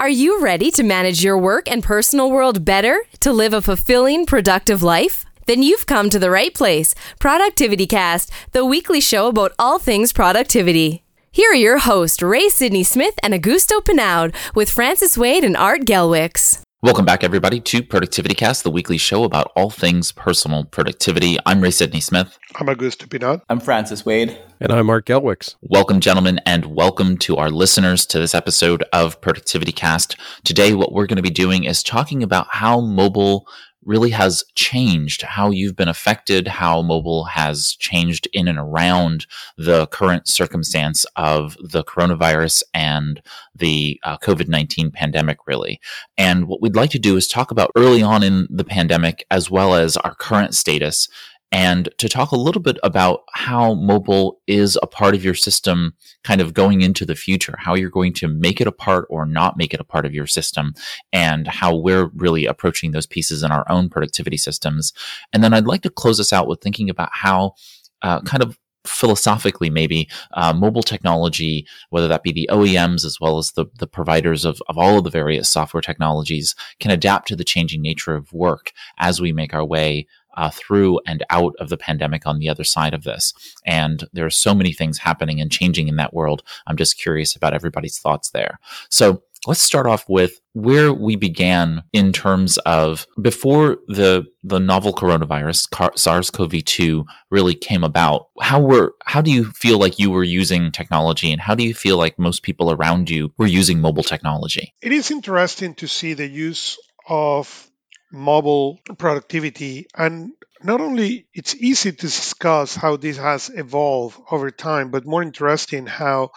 [0.00, 4.26] Are you ready to manage your work and personal world better to live a fulfilling,
[4.26, 5.24] productive life?
[5.46, 6.94] Then you've come to the right place.
[7.18, 11.02] Productivity Cast, the weekly show about all things productivity.
[11.32, 15.80] Here are your hosts, Ray Sidney Smith and Augusto Pinaud, with Francis Wade and Art
[15.80, 16.62] Gelwicks.
[16.80, 21.36] Welcome back, everybody, to Productivity Cast, the weekly show about all things personal productivity.
[21.44, 22.38] I'm Ray Sidney Smith.
[22.54, 23.40] I'm Augusto Pinaud.
[23.48, 24.38] I'm Francis Wade.
[24.60, 25.56] And I'm Art Gelwicks.
[25.60, 30.14] Welcome, gentlemen, and welcome to our listeners to this episode of Productivity Cast.
[30.44, 33.48] Today, what we're going to be doing is talking about how mobile
[33.84, 39.86] really has changed how you've been affected, how mobile has changed in and around the
[39.88, 43.22] current circumstance of the coronavirus and
[43.54, 45.80] the uh, COVID 19 pandemic, really.
[46.16, 49.50] And what we'd like to do is talk about early on in the pandemic as
[49.50, 51.08] well as our current status
[51.50, 55.94] and to talk a little bit about how mobile is a part of your system
[56.22, 59.24] kind of going into the future, how you're going to make it a part or
[59.24, 60.74] not make it a part of your system,
[61.12, 64.92] and how we're really approaching those pieces in our own productivity systems.
[65.32, 67.54] And then I'd like to close us out with thinking about how
[68.02, 73.36] uh, kind of philosophically maybe uh, mobile technology whether that be the oems as well
[73.36, 77.36] as the, the providers of, of all of the various software technologies can adapt to
[77.36, 80.06] the changing nature of work as we make our way
[80.38, 83.34] uh, through and out of the pandemic on the other side of this.
[83.66, 86.42] And there are so many things happening and changing in that world.
[86.66, 88.60] I'm just curious about everybody's thoughts there.
[88.88, 94.92] So let's start off with where we began in terms of before the the novel
[94.92, 100.72] coronavirus SARS-CoV-2 really came about how were how do you feel like you were using
[100.72, 104.74] technology and how do you feel like most people around you were using mobile technology
[104.82, 106.76] it is interesting to see the use
[107.08, 107.68] of
[108.12, 109.86] mobile productivity.
[109.94, 115.22] And not only it's easy to discuss how this has evolved over time but more
[115.22, 116.30] interesting how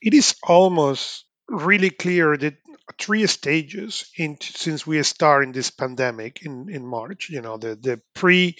[0.00, 2.54] it is almost really clear that
[2.98, 7.76] three stages in since we start in this pandemic in in march you know the
[7.76, 8.56] the pre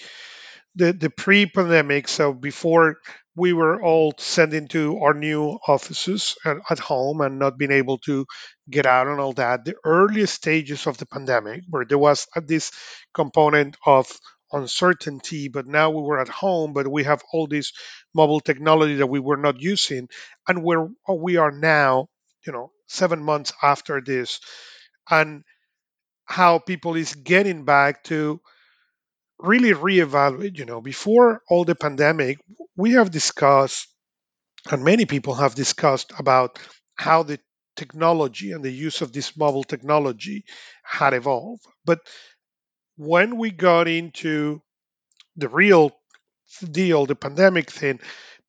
[0.75, 2.97] the, the pre-pandemic so before
[3.35, 7.97] we were all sent into our new offices at, at, home and not being able
[7.99, 8.25] to
[8.69, 9.63] get out and all that.
[9.63, 12.71] The earliest stages of the pandemic, where there was this
[13.13, 14.11] component of
[14.51, 17.71] uncertainty, but now we were at home, but we have all this
[18.13, 20.09] mobile technology that we were not using,
[20.47, 22.07] and where we are now,
[22.45, 24.41] you know, seven months after this,
[25.09, 25.43] and
[26.25, 28.41] how people is getting back to
[29.41, 30.57] really reevaluate.
[30.57, 32.39] You know, before all the pandemic,
[32.75, 33.87] we have discussed,
[34.71, 36.59] and many people have discussed about
[36.95, 37.39] how the
[37.75, 40.45] technology and the use of this mobile technology
[40.83, 41.63] had evolved.
[41.85, 41.99] But
[42.97, 44.61] when we got into
[45.35, 45.91] the real
[46.71, 47.99] deal, the pandemic thing,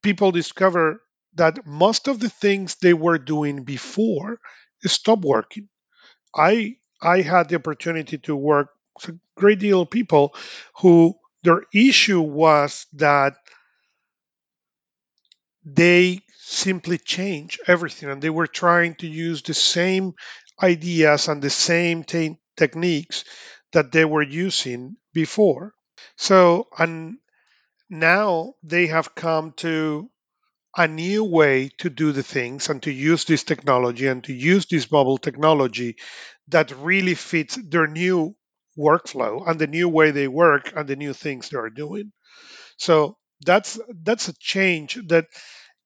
[0.03, 1.03] people discover
[1.35, 4.39] that most of the things they were doing before
[4.85, 5.69] stopped working.
[6.37, 8.71] I I had the opportunity to work
[9.43, 10.35] great deal of people
[10.81, 13.35] who their issue was that
[15.65, 20.13] they simply change everything and they were trying to use the same
[20.63, 23.25] ideas and the same te- techniques
[23.73, 25.75] that they were using before.
[26.17, 27.19] So and
[27.91, 30.11] now they have come to
[30.77, 34.67] a new way to do the things and to use this technology and to use
[34.67, 35.97] this mobile technology
[36.49, 38.35] that really fits their new
[38.79, 42.13] workflow and the new way they work and the new things they are doing.
[42.77, 45.27] So that's that's a change that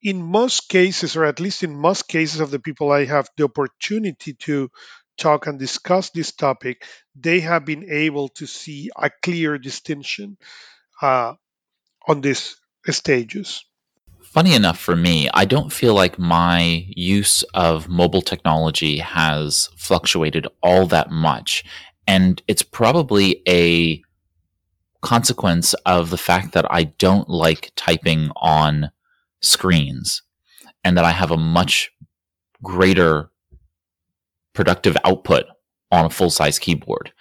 [0.03, 3.45] in most cases, or at least in most cases of the people I have the
[3.45, 4.71] opportunity to
[5.19, 10.37] talk and discuss this topic, they have been able to see a clear distinction
[11.01, 11.35] uh,
[12.07, 12.57] on these
[12.91, 13.65] stages.
[14.23, 20.47] Funny enough for me, I don't feel like my use of mobile technology has fluctuated
[20.63, 21.65] all that much.
[22.07, 24.03] And it's probably a
[25.03, 28.91] consequence of the fact that I don't like typing on
[29.43, 30.23] screens
[30.85, 31.91] and that I have a much
[32.63, 33.31] greater
[34.55, 35.45] productive output
[35.93, 37.13] on a full size keyboard.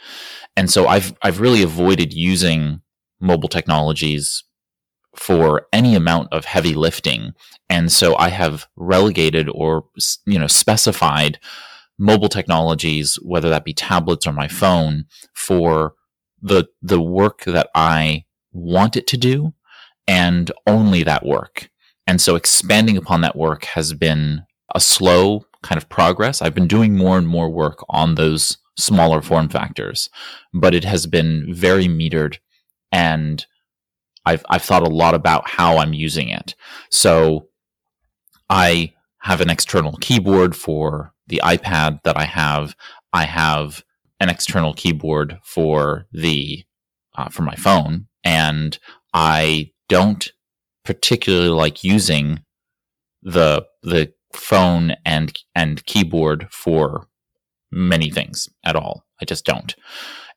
[0.56, 2.82] And so I've I've really avoided using
[3.20, 4.44] mobile technologies
[5.16, 7.34] for any amount of heavy lifting.
[7.70, 9.86] And so I have relegated or
[10.26, 11.40] you know specified
[11.98, 15.94] mobile technologies, whether that be tablets or my phone, for
[16.42, 19.54] the the work that I want it to do
[20.08, 21.70] and only that work.
[22.08, 24.44] And so expanding upon that work has been
[24.74, 26.42] a slow kind of progress.
[26.42, 30.10] I've been doing more and more work on those smaller form factors,
[30.54, 32.38] but it has been very metered
[32.92, 33.46] and
[34.26, 36.56] I've I've thought a lot about how I'm using it.
[36.90, 37.48] So
[38.50, 42.76] I have an external keyboard for the iPad that I have,
[43.14, 43.84] I have
[44.20, 46.64] an external keyboard for the
[47.18, 48.78] uh, for my phone, and
[49.14, 50.32] I don't
[50.84, 52.40] particularly like using
[53.24, 57.08] the the phone and and keyboard for
[57.72, 59.06] many things at all.
[59.22, 59.76] I just don't.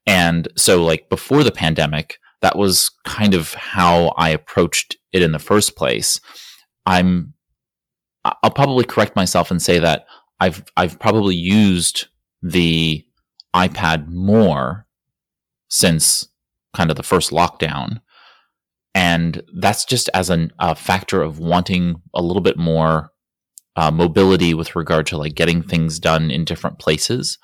[0.06, 5.32] And so like before the pandemic, that was kind of how I approached it in
[5.32, 6.20] the first place.
[6.86, 7.34] I'm
[8.24, 10.06] I'll probably correct myself and say that
[10.40, 12.06] I've I've probably used
[12.42, 13.04] the
[13.54, 14.86] iPad more
[15.68, 16.28] since
[16.74, 18.00] kind of the first lockdown.
[18.94, 23.12] And that's just as an, a factor of wanting a little bit more
[23.76, 27.38] uh, mobility with regard to like getting things done in different places.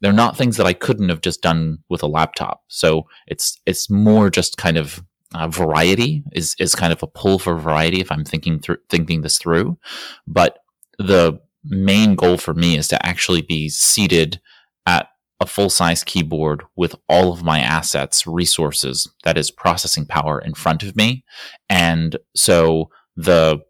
[0.00, 2.62] They're not things that I couldn't have just done with a laptop.
[2.68, 5.02] So it's it's more just kind of
[5.34, 9.22] uh, variety is is kind of a pull for variety if I'm thinking through thinking
[9.22, 9.78] this through.
[10.26, 10.58] But
[10.98, 14.40] the main goal for me is to actually be seated
[14.86, 15.08] at
[15.40, 20.54] a full size keyboard with all of my assets, resources, that is processing power in
[20.54, 21.24] front of me.
[21.68, 23.60] And so the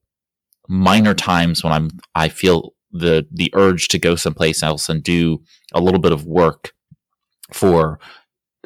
[0.69, 5.42] minor times when I'm I feel the the urge to go someplace else and do
[5.72, 6.72] a little bit of work
[7.52, 7.99] for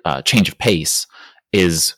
[0.04, 1.06] uh, change of pace
[1.52, 1.94] is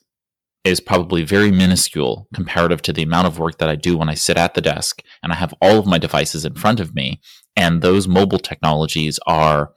[0.64, 4.14] is probably very minuscule comparative to the amount of work that I do when I
[4.14, 7.20] sit at the desk and I have all of my devices in front of me
[7.56, 9.73] and those mobile technologies are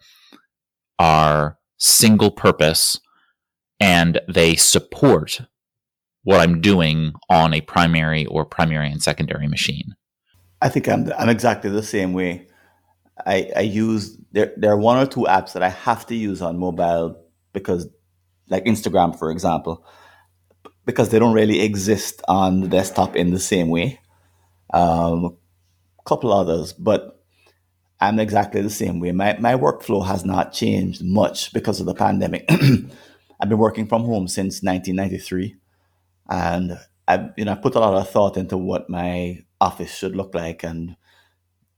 [1.00, 3.00] are single purpose
[3.80, 5.42] and they support
[6.24, 9.96] what I'm doing on a primary or primary and secondary machine.
[10.62, 12.48] I think I'm I'm exactly the same way.
[13.26, 16.42] I I use there there are one or two apps that I have to use
[16.42, 17.22] on mobile
[17.54, 17.88] because
[18.50, 19.86] like Instagram for example
[20.86, 24.00] because they don't really exist on the desktop in the same way.
[24.74, 25.38] Um,
[26.00, 27.24] a couple others, but
[28.00, 29.12] I'm exactly the same way.
[29.12, 32.46] My my workflow has not changed much because of the pandemic.
[33.40, 35.56] I've been working from home since 1993,
[36.30, 36.78] and
[37.08, 40.36] I you know I put a lot of thought into what my office should look
[40.36, 40.64] like.
[40.64, 40.96] And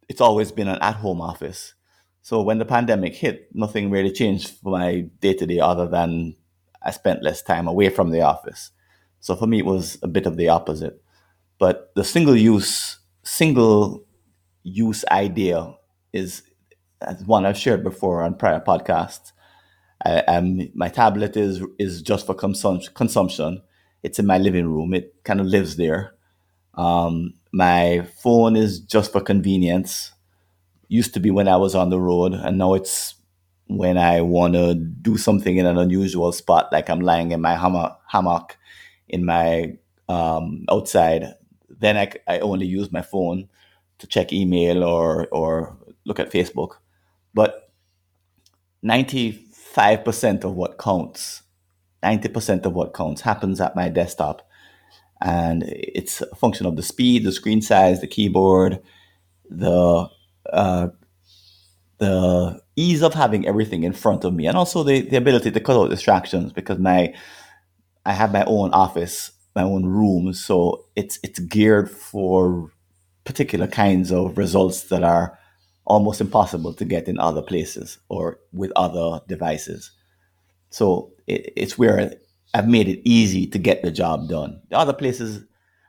[0.09, 1.73] it's always been an at home office.
[2.21, 6.35] So when the pandemic hit, nothing really changed for my day to day other than
[6.81, 8.71] I spent less time away from the office.
[9.19, 11.01] So for me, it was a bit of the opposite.
[11.59, 14.05] But the single use, single
[14.63, 15.73] use idea
[16.13, 16.43] is
[17.01, 19.31] as one I've shared before on prior podcasts.
[20.05, 23.61] I, um, my tablet is is just for consum- consumption.
[24.03, 24.93] It's in my living room.
[24.93, 26.13] It kind of lives there.
[26.75, 30.11] Um, my phone is just for convenience.
[30.89, 33.15] Used to be when I was on the road, and now it's
[33.67, 37.55] when I want to do something in an unusual spot, like I'm lying in my
[37.57, 38.56] hammock, hammock
[39.09, 39.77] in my
[40.09, 41.33] um, outside.
[41.69, 43.49] Then I, I only use my phone
[43.99, 46.75] to check email or or look at Facebook.
[47.33, 47.71] But
[48.83, 51.43] 95% of what counts,
[52.03, 54.47] 90% of what counts happens at my desktop
[55.21, 58.79] and it's a function of the speed, the screen size, the keyboard,
[59.49, 60.07] the
[60.51, 60.87] uh,
[61.97, 65.59] the ease of having everything in front of me, and also the, the ability to
[65.59, 67.13] cut out distractions because my
[68.07, 72.71] I have my own office, my own room, so it's it's geared for
[73.25, 75.37] particular kinds of results that are
[75.85, 79.91] almost impossible to get in other places or with other devices.
[80.69, 82.13] So it, it's where
[82.53, 84.61] I've made it easy to get the job done.
[84.69, 85.43] The other places,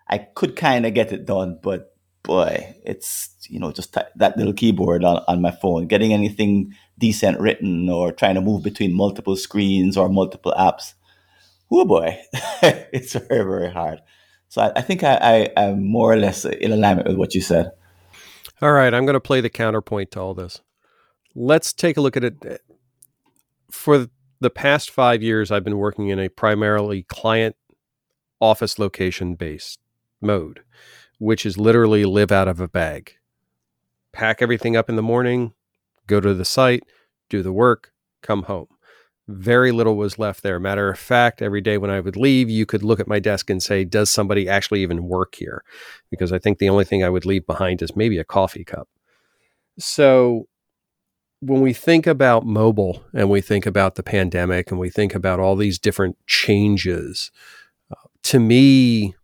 [0.09, 1.95] I could kind of get it done, but
[2.25, 5.87] boy, it's you know just t- that little keyboard on, on my phone.
[5.87, 10.95] Getting anything decent written or trying to move between multiple screens or multiple apps.
[11.71, 12.19] Oh boy,
[12.63, 14.01] it's very very hard.
[14.49, 17.41] So I, I think I, I am more or less in alignment with what you
[17.41, 17.71] said.
[18.63, 20.63] All right, I'm going to play the counterpoint to all this.
[21.35, 22.63] Let's take a look at it
[23.71, 24.09] for
[24.41, 27.57] the past five years, I've been working in a primarily client
[28.41, 29.79] office location based
[30.21, 30.61] mode,
[31.19, 33.15] which is literally live out of a bag.
[34.13, 35.55] Pack everything up in the morning,
[36.07, 36.83] go to the site,
[37.29, 38.69] do the work, come home.
[39.29, 40.59] Very little was left there.
[40.59, 43.51] Matter of fact, every day when I would leave, you could look at my desk
[43.51, 45.63] and say, Does somebody actually even work here?
[46.11, 48.89] Because I think the only thing I would leave behind is maybe a coffee cup.
[49.79, 50.49] So
[51.41, 55.39] when we think about mobile and we think about the pandemic and we think about
[55.41, 57.31] all these different changes,
[57.91, 59.15] uh, to me,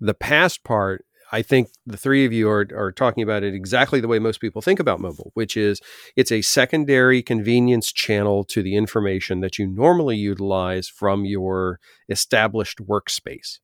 [0.00, 4.00] the past part, I think the three of you are, are talking about it exactly
[4.00, 5.80] the way most people think about mobile, which is
[6.16, 12.78] it's a secondary convenience channel to the information that you normally utilize from your established
[12.78, 13.58] workspace.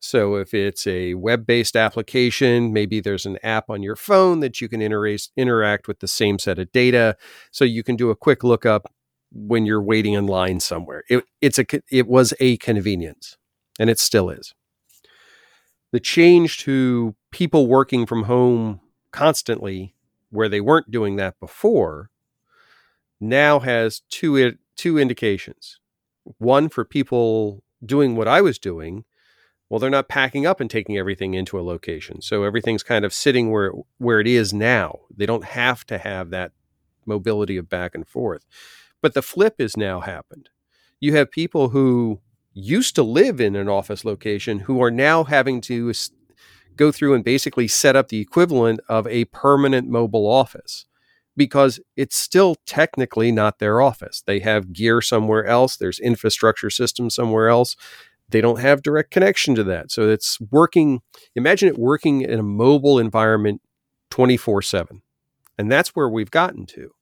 [0.00, 4.68] So if it's a web-based application, maybe there's an app on your phone that you
[4.68, 7.16] can interact with the same set of data.
[7.52, 8.92] So you can do a quick lookup
[9.30, 11.04] when you're waiting in line somewhere.
[11.08, 13.36] It, it's a it was a convenience,
[13.78, 14.54] and it still is.
[15.92, 18.80] The change to people working from home
[19.10, 19.94] constantly,
[20.30, 22.10] where they weren't doing that before,
[23.20, 25.78] now has two two indications.
[26.38, 29.04] One for people doing what I was doing,
[29.68, 32.20] well, they're not packing up and taking everything into a location.
[32.20, 35.00] So everything's kind of sitting where where it is now.
[35.14, 36.52] They don't have to have that
[37.06, 38.46] mobility of back and forth.
[39.00, 40.48] But the flip has now happened.
[41.00, 42.20] You have people who
[42.54, 45.92] used to live in an office location who are now having to
[46.76, 50.86] go through and basically set up the equivalent of a permanent mobile office
[51.36, 54.22] because it's still technically not their office.
[54.26, 57.76] They have gear somewhere else, there's infrastructure systems somewhere else,
[58.28, 59.90] they don't have direct connection to that.
[59.90, 61.00] So it's working,
[61.34, 63.62] imagine it working in a mobile environment
[64.10, 65.02] 24 7.
[65.58, 66.92] And that's where we've gotten to.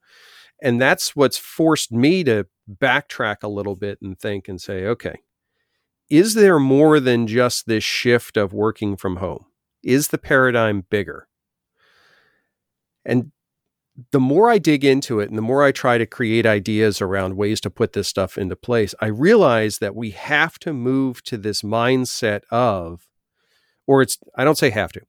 [0.63, 5.17] And that's what's forced me to backtrack a little bit and think and say, okay,
[6.11, 9.47] is there more than just this shift of working from home?
[9.83, 11.29] Is the paradigm bigger?
[13.05, 13.31] And
[14.13, 17.37] the more I dig into it and the more I try to create ideas around
[17.37, 21.39] ways to put this stuff into place, I realize that we have to move to
[21.39, 23.07] this mindset of,
[23.87, 25.03] or it's, I don't say have to,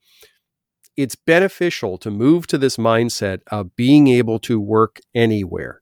[0.98, 5.82] it's beneficial to move to this mindset of being able to work anywhere.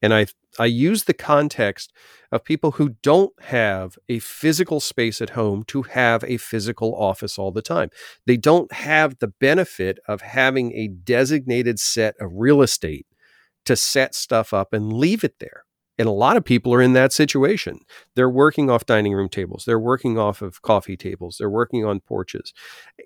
[0.00, 0.26] And I
[0.58, 1.92] I use the context
[2.30, 7.38] of people who don't have a physical space at home to have a physical office
[7.38, 7.90] all the time.
[8.26, 13.06] They don't have the benefit of having a designated set of real estate
[13.64, 15.64] to set stuff up and leave it there.
[15.98, 17.80] And a lot of people are in that situation.
[18.14, 22.00] They're working off dining room tables, they're working off of coffee tables, they're working on
[22.00, 22.52] porches.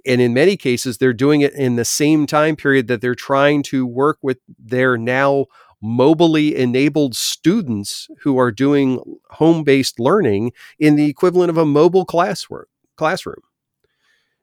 [0.05, 3.63] And in many cases, they're doing it in the same time period that they're trying
[3.65, 5.47] to work with their now
[5.83, 12.05] mobily enabled students who are doing home based learning in the equivalent of a mobile
[12.05, 12.67] classroom.
[12.97, 13.43] classroom.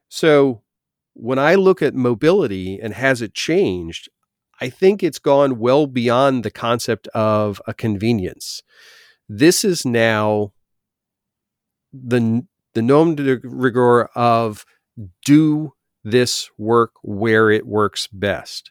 [0.08, 0.62] So
[1.14, 4.08] when I look at mobility and has it changed,
[4.60, 8.62] I think it's gone well beyond the concept of a convenience.
[9.28, 10.52] This is now
[11.92, 14.64] the the nom de rigueur of
[15.24, 15.72] do
[16.04, 18.70] this work where it works best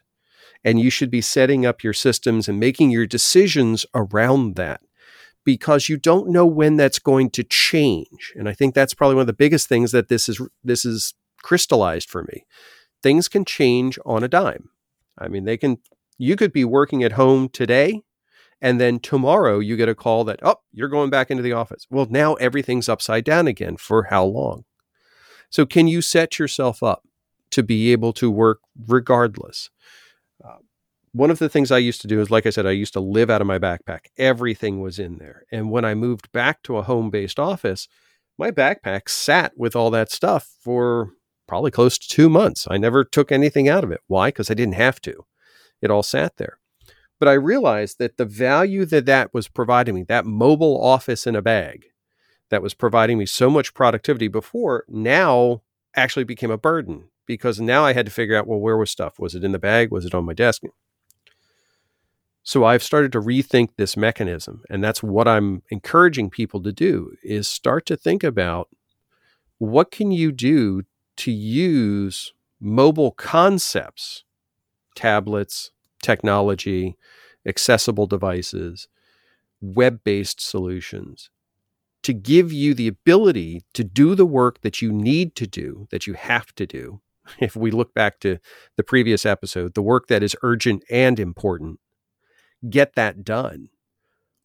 [0.64, 4.80] and you should be setting up your systems and making your decisions around that
[5.44, 8.32] because you don't know when that's going to change.
[8.36, 11.14] And I think that's probably one of the biggest things that this is this is
[11.42, 12.44] crystallized for me.
[13.02, 14.68] Things can change on a dime.
[15.18, 15.78] I mean, they can
[16.18, 18.02] you could be working at home today
[18.60, 21.86] and then tomorrow you get a call that oh, you're going back into the office.
[21.90, 24.64] Well, now everything's upside down again for how long?
[25.48, 27.02] So can you set yourself up
[27.50, 29.70] to be able to work regardless?
[31.12, 33.00] One of the things I used to do is, like I said, I used to
[33.00, 34.06] live out of my backpack.
[34.16, 35.44] Everything was in there.
[35.50, 37.88] And when I moved back to a home based office,
[38.38, 41.10] my backpack sat with all that stuff for
[41.48, 42.68] probably close to two months.
[42.70, 44.00] I never took anything out of it.
[44.06, 44.28] Why?
[44.28, 45.24] Because I didn't have to.
[45.82, 46.58] It all sat there.
[47.18, 51.34] But I realized that the value that that was providing me, that mobile office in
[51.34, 51.86] a bag
[52.50, 55.62] that was providing me so much productivity before, now
[55.94, 59.18] actually became a burden because now I had to figure out, well, where was stuff?
[59.18, 59.90] Was it in the bag?
[59.90, 60.62] Was it on my desk?
[62.42, 67.14] So I've started to rethink this mechanism and that's what I'm encouraging people to do
[67.22, 68.68] is start to think about
[69.58, 70.82] what can you do
[71.18, 74.24] to use mobile concepts,
[74.94, 75.70] tablets,
[76.02, 76.96] technology,
[77.46, 78.88] accessible devices,
[79.60, 81.28] web-based solutions
[82.02, 86.06] to give you the ability to do the work that you need to do, that
[86.06, 87.00] you have to do.
[87.38, 88.38] If we look back to
[88.76, 91.78] the previous episode, the work that is urgent and important
[92.68, 93.68] get that done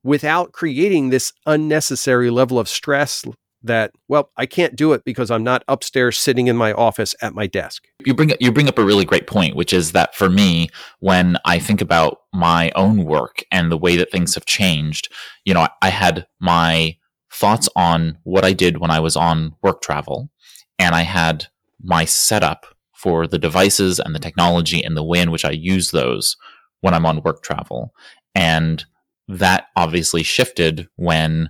[0.04, 3.26] without creating this unnecessary level of stress
[3.66, 7.34] that well i can't do it because i'm not upstairs sitting in my office at
[7.34, 7.88] my desk.
[8.06, 10.70] You bring you bring up a really great point which is that for me
[11.00, 15.12] when i think about my own work and the way that things have changed
[15.44, 16.96] you know i had my
[17.34, 20.30] thoughts on what i did when i was on work travel
[20.78, 21.48] and i had
[21.82, 25.92] my setup for the devices and the technology and the way in which i use
[25.92, 26.38] those
[26.86, 27.96] when I'm on work travel.
[28.36, 28.86] And
[29.28, 31.50] that obviously shifted when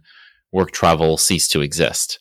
[0.54, 2.20] work travel ceased to exist.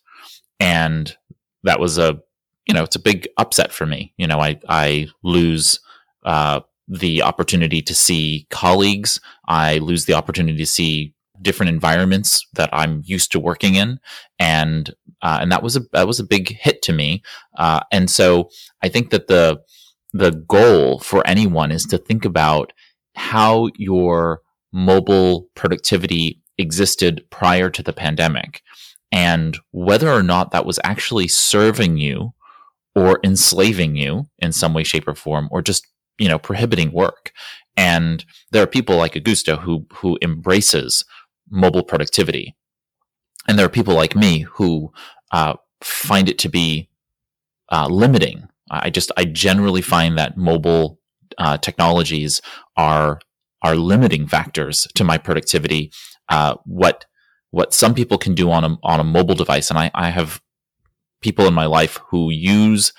[0.59, 1.17] And
[1.63, 2.21] that was a,
[2.67, 4.13] you know, it's a big upset for me.
[4.17, 5.79] You know, I, I lose,
[6.25, 9.21] uh, the opportunity to see colleagues.
[9.47, 14.01] I lose the opportunity to see different environments that I'm used to working in,
[14.39, 14.93] and
[15.23, 17.23] uh, and that was a that was a big hit to me.
[17.57, 18.51] Uh, and so
[18.83, 19.63] I think that the
[20.13, 22.73] the goal for anyone is to think about
[23.15, 24.41] how your
[24.73, 28.63] mobile productivity existed prior to the pandemic
[29.15, 32.35] and whether or not that was actually serving you
[32.95, 35.87] or enslaving you in some way shape or form or just
[36.19, 37.33] you know prohibiting work.
[37.77, 41.05] And there are people like augusto who who embraces
[41.51, 42.57] mobile productivity.
[43.47, 44.93] And there are people like me who
[45.31, 46.89] uh, find it to be
[47.71, 48.49] uh, limiting.
[48.71, 50.99] I just I generally find that mobile
[51.39, 52.41] uh, technologies
[52.77, 53.21] are
[53.63, 55.91] are limiting factors to my productivity.
[56.29, 57.07] Uh, what
[57.51, 60.41] what some people can do on a on a mobile device, and I, I have
[61.21, 62.93] people in my life who use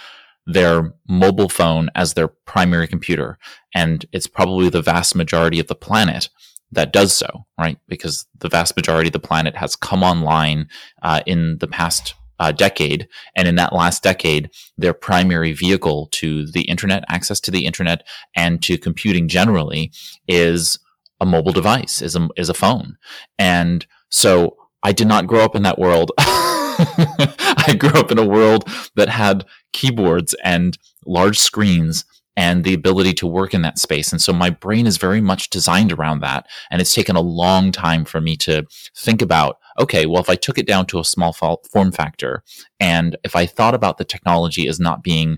[0.48, 3.38] their mobile phone as their primary computer,
[3.74, 6.30] and it's probably the vast majority of the planet
[6.72, 7.78] that does so, right?
[7.88, 10.68] Because the vast majority of the planet has come online
[11.02, 13.08] uh, in the past uh, decade.
[13.36, 18.06] And in that last decade, their primary vehicle to the internet, access to the internet,
[18.36, 19.92] and to computing generally
[20.28, 20.80] is
[21.22, 22.98] a mobile device, is a, is a phone.
[23.40, 26.12] And so I did not grow up in that world.
[26.18, 32.06] I grew up in a world that had keyboards and large screens
[32.38, 34.12] and the ability to work in that space.
[34.12, 36.48] And so my brain is very much designed around that.
[36.70, 38.66] And it's taken a long time for me to
[38.98, 42.44] think about, okay, well, if I took it down to a small form factor
[42.80, 45.38] and if I thought about the technology as not being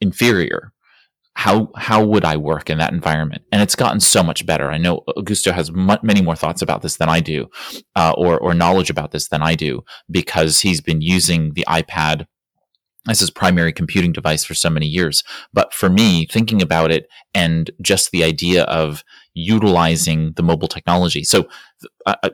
[0.00, 0.72] inferior,
[1.34, 3.42] how how would I work in that environment?
[3.52, 4.70] And it's gotten so much better.
[4.70, 7.48] I know Augusto has m- many more thoughts about this than I do,
[7.96, 12.26] uh, or or knowledge about this than I do, because he's been using the iPad
[13.08, 15.24] as his primary computing device for so many years.
[15.52, 19.02] But for me, thinking about it and just the idea of
[19.34, 21.24] utilizing the mobile technology.
[21.24, 21.48] So,
[22.06, 22.30] uh, uh,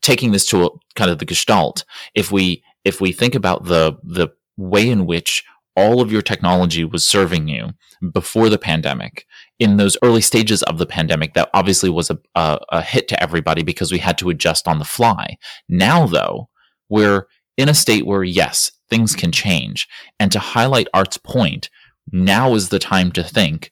[0.00, 3.96] taking this to a, kind of the gestalt, if we if we think about the
[4.02, 7.70] the way in which all of your technology was serving you
[8.12, 9.26] before the pandemic
[9.58, 13.22] in those early stages of the pandemic that obviously was a, a, a hit to
[13.22, 15.36] everybody because we had to adjust on the fly
[15.68, 16.48] now though
[16.90, 19.88] we're in a state where yes things can change.
[20.20, 21.70] And to highlight Art's point,
[22.10, 23.70] now is the time to think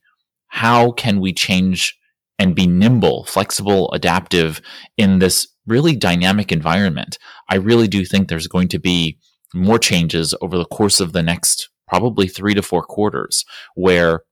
[0.48, 1.96] how can we change
[2.38, 4.60] and be nimble, flexible, adaptive
[4.96, 7.18] in this really dynamic environment?
[7.48, 9.18] I really do think there's going to be
[9.54, 14.22] more changes over the course of the next probably three to four quarters where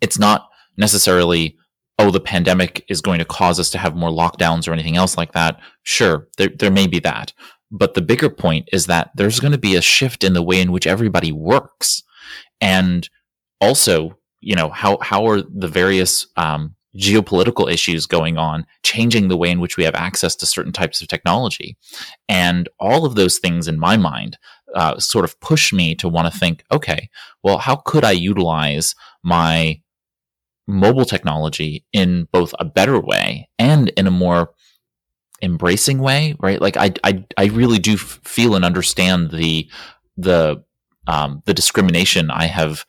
[0.00, 1.56] it's not necessarily
[1.98, 5.16] oh, the pandemic is going to cause us to have more lockdowns or anything else
[5.16, 5.60] like that.
[5.82, 7.32] Sure, there, there may be that.
[7.70, 10.60] But the bigger point is that there's going to be a shift in the way
[10.60, 12.02] in which everybody works.
[12.60, 13.08] And
[13.60, 19.36] also, you know, how, how are the various, um, geopolitical issues going on, changing the
[19.36, 21.76] way in which we have access to certain types of technology.
[22.28, 24.38] And all of those things in my mind
[24.74, 27.08] uh, sort of push me to want to think, okay,
[27.42, 29.80] well, how could I utilize my
[30.66, 34.50] mobile technology in both a better way and in a more
[35.42, 36.60] embracing way, right?
[36.60, 39.70] Like I, I, I really do feel and understand the,
[40.16, 40.64] the,
[41.06, 42.84] um, the discrimination I have,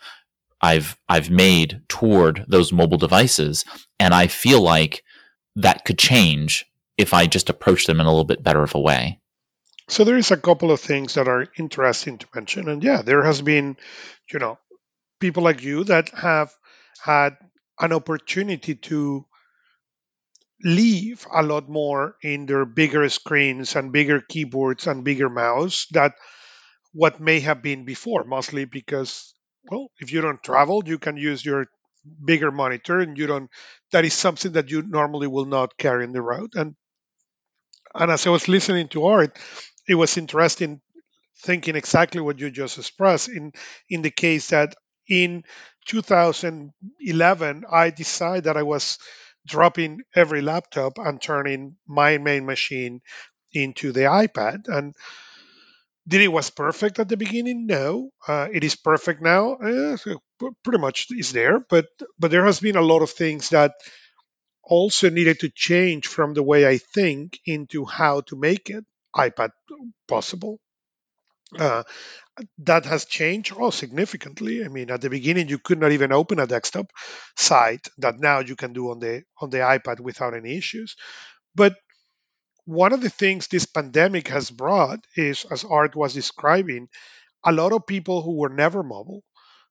[0.62, 3.66] I've, I've made toward those mobile devices.
[4.00, 5.04] And I feel like
[5.56, 6.66] that could change
[6.98, 9.20] if I just approach them in a little bit better of a way.
[9.88, 12.70] So there is a couple of things that are interesting to mention.
[12.70, 13.78] And yeah, there has been,
[14.32, 14.60] you know,
[15.20, 16.54] people like you that have
[17.02, 17.38] had
[17.80, 19.26] an opportunity to
[20.64, 26.14] leave a lot more in their bigger screens and bigger keyboards and bigger mouse that
[26.94, 29.34] what may have been before mostly because
[29.72, 31.68] well if you don't travel you can use your
[32.26, 33.50] bigger monitor and you don't
[33.92, 36.76] that is something that you normally will not carry in the road and
[37.96, 39.38] and as i was listening to art
[39.88, 40.82] it was interesting
[41.44, 43.52] thinking exactly what you just expressed in
[43.90, 44.76] in the case that
[45.10, 45.44] in
[45.88, 48.98] 2011 i decided that i was
[49.46, 53.02] dropping every laptop and turning my main machine
[53.54, 54.68] into the iPad.
[54.68, 54.96] And
[56.08, 57.68] did it was perfect at the beginning?
[57.68, 59.54] No, uh, it is perfect now.
[59.54, 59.98] Uh,
[60.64, 61.86] pretty much is there, but
[62.18, 63.74] but there has been a lot of things that
[64.64, 69.50] also needed to change from the way I think into how to make it iPad
[70.08, 70.60] possible.
[71.58, 71.84] Uh,
[72.60, 74.64] that has changed oh significantly.
[74.64, 76.92] I mean at the beginning you could not even open a desktop
[77.38, 80.96] site that now you can do on the on the ipad without any issues.
[81.56, 81.76] But
[82.66, 86.90] one of the things this pandemic has brought is as art was describing
[87.46, 89.24] a lot of people who were never mobile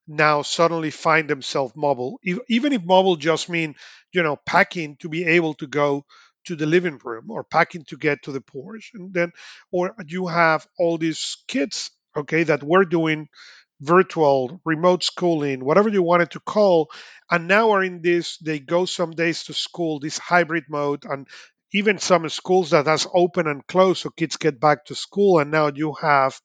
[0.07, 3.75] now suddenly find themselves mobile even if mobile just mean
[4.13, 6.03] you know packing to be able to go
[6.49, 9.31] to the living room or packing to get to the porch and then
[9.71, 13.29] or you have all these kids okay that were doing
[13.81, 16.89] virtual remote schooling whatever you wanted to call
[17.29, 21.27] and now are in this they go some days to school this hybrid mode and
[21.71, 25.51] even some schools that has open and closed so kids get back to school and
[25.51, 26.41] now you have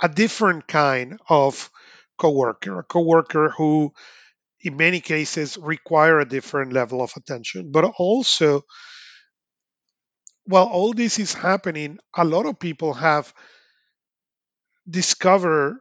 [0.00, 1.68] a different kind of
[2.16, 3.92] coworker a coworker who
[4.64, 8.62] in many cases require a different level of attention but also
[10.46, 13.32] while all this is happening a lot of people have
[14.88, 15.78] discovered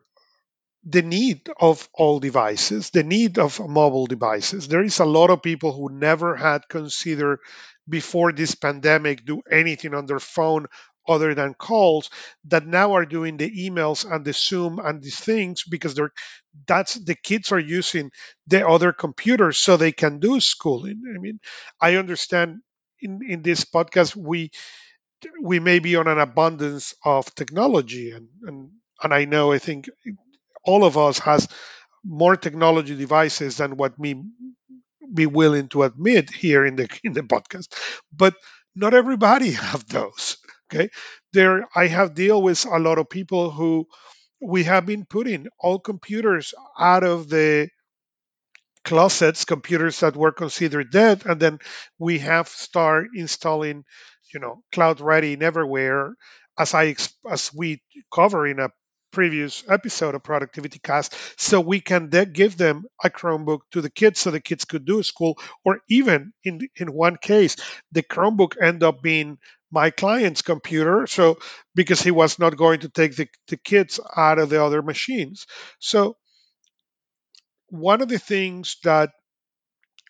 [0.85, 4.67] the need of all devices, the need of mobile devices.
[4.67, 7.39] There is a lot of people who never had considered
[7.87, 10.67] before this pandemic do anything on their phone
[11.07, 12.09] other than calls
[12.45, 16.13] that now are doing the emails and the zoom and these things because they're
[16.67, 18.11] that's the kids are using
[18.47, 21.01] the other computers so they can do schooling.
[21.15, 21.39] I mean
[21.81, 22.59] i understand
[23.01, 24.51] in in this podcast we
[25.41, 29.89] we may be on an abundance of technology and and and i know i think
[30.65, 31.47] all of us has
[32.05, 34.23] more technology devices than what me
[35.13, 37.67] be willing to admit here in the in the podcast
[38.15, 38.35] but
[38.75, 40.37] not everybody have those
[40.73, 40.89] okay
[41.33, 43.85] there i have deal with a lot of people who
[44.41, 47.69] we have been putting all computers out of the
[48.83, 51.59] closets computers that were considered dead and then
[51.99, 53.83] we have start installing
[54.33, 56.15] you know CloudReady everywhere
[56.59, 56.95] as i
[57.29, 57.81] as we
[58.11, 58.69] cover in a
[59.13, 61.15] previous episode of productivity cast.
[61.37, 64.85] So we can then give them a chromebook to the kids so the kids could
[64.85, 67.55] do school or even in in one case
[67.91, 69.37] the chromebook end up being
[69.73, 71.39] my client's computer so
[71.75, 75.47] because he was not going to take the, the kids out of the other machines.
[75.79, 76.15] So
[77.69, 79.09] one of the things that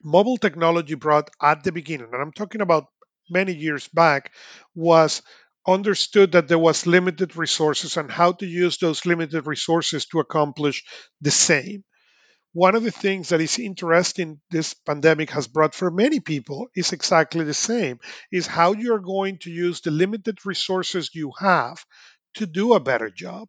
[0.04, 2.86] mobile technology brought at the beginning and i'm talking about
[3.30, 4.32] many years back
[4.76, 5.22] was
[5.66, 10.84] understood that there was limited resources and how to use those limited resources to accomplish
[11.22, 11.84] the same
[12.54, 16.94] one of the things that is interesting this pandemic has brought for many people is
[16.94, 18.00] exactly the same
[18.32, 21.84] is how you're going to use the limited resources you have
[22.36, 23.48] to do a better job.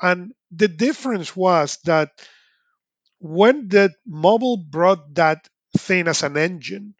[0.00, 2.10] And the difference was that
[3.18, 6.94] when the mobile brought that thing as an engine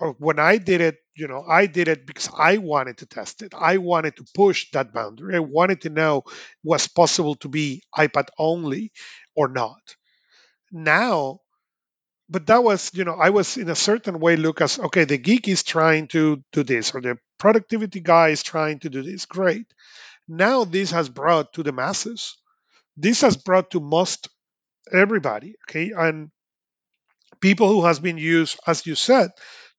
[0.00, 3.42] or when i did it you know i did it because i wanted to test
[3.42, 3.52] it.
[3.54, 5.36] I wanted to push that boundary.
[5.36, 6.24] I wanted to know
[6.64, 8.92] was possible to be ipad only
[9.36, 9.96] or not
[10.72, 11.40] now
[12.28, 15.48] but that was you know i was in a certain way lucas okay the geek
[15.48, 19.66] is trying to do this or the productivity guy is trying to do this great.
[20.28, 22.36] Now this has brought to the masses.
[22.96, 24.28] This has brought to most
[24.92, 26.30] everybody okay and
[27.40, 29.30] people who has been used as you said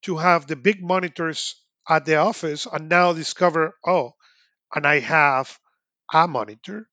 [0.02, 1.56] to have the big monitors
[1.88, 4.12] at the office and now discover oh
[4.74, 5.58] and i have
[6.12, 6.88] a monitor.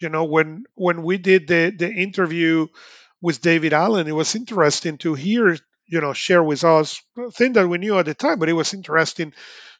[0.00, 2.68] You know when when we did the the interview
[3.24, 5.56] with david allen it was interesting to hear
[5.86, 8.60] you know share with us a thing that we knew at the time but it
[8.60, 9.32] was interesting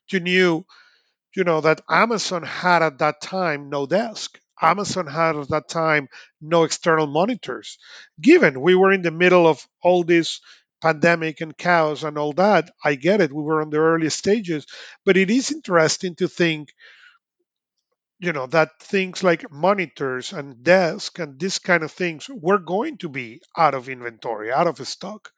[0.09, 0.65] to knew
[1.37, 4.39] you know that amazon had at that time no desk.
[4.63, 6.09] Amazon had at that time
[6.41, 7.77] no external monitors.
[8.21, 10.41] Given we were in the middle of all this
[10.81, 14.67] pandemic and chaos and all that i get it we were on the early stages
[15.07, 16.69] but it is interesting to think
[18.19, 22.99] you know that things like monitors and desk and this kind of things were going
[22.99, 25.31] to be out of inventory out of stock.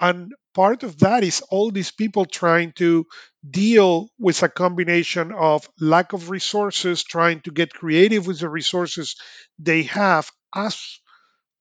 [0.00, 3.06] And part of that is all these people trying to
[3.48, 9.16] deal with a combination of lack of resources trying to get creative with the resources
[9.58, 10.78] they have as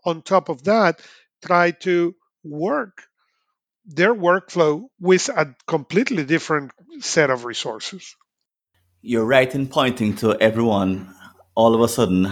[0.05, 1.01] on top of that
[1.45, 3.03] try to work
[3.85, 8.15] their workflow with a completely different set of resources
[9.01, 11.13] You're right in pointing to everyone
[11.55, 12.31] all of a sudden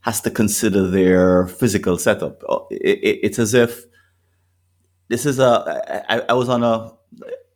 [0.00, 2.42] has to consider their physical setup.
[2.48, 3.84] Oh, it- it- It's as if
[5.08, 6.04] this is a.
[6.10, 6.92] I, I was on a.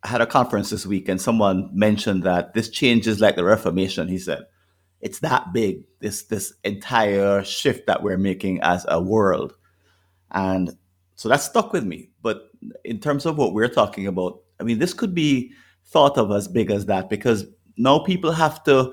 [0.03, 3.45] I had a conference this week, and someone mentioned that this change is like the
[3.45, 4.09] Reformation.
[4.09, 4.45] He said,
[5.03, 5.85] "It's that big.
[6.01, 9.55] This this entire shift that we're making as a world."
[10.31, 10.77] And
[11.16, 12.11] so that stuck with me.
[12.23, 12.51] But
[12.85, 15.53] in terms of what we're talking about, I mean, this could be
[15.85, 17.45] thought of as big as that because
[17.83, 18.92] now people have to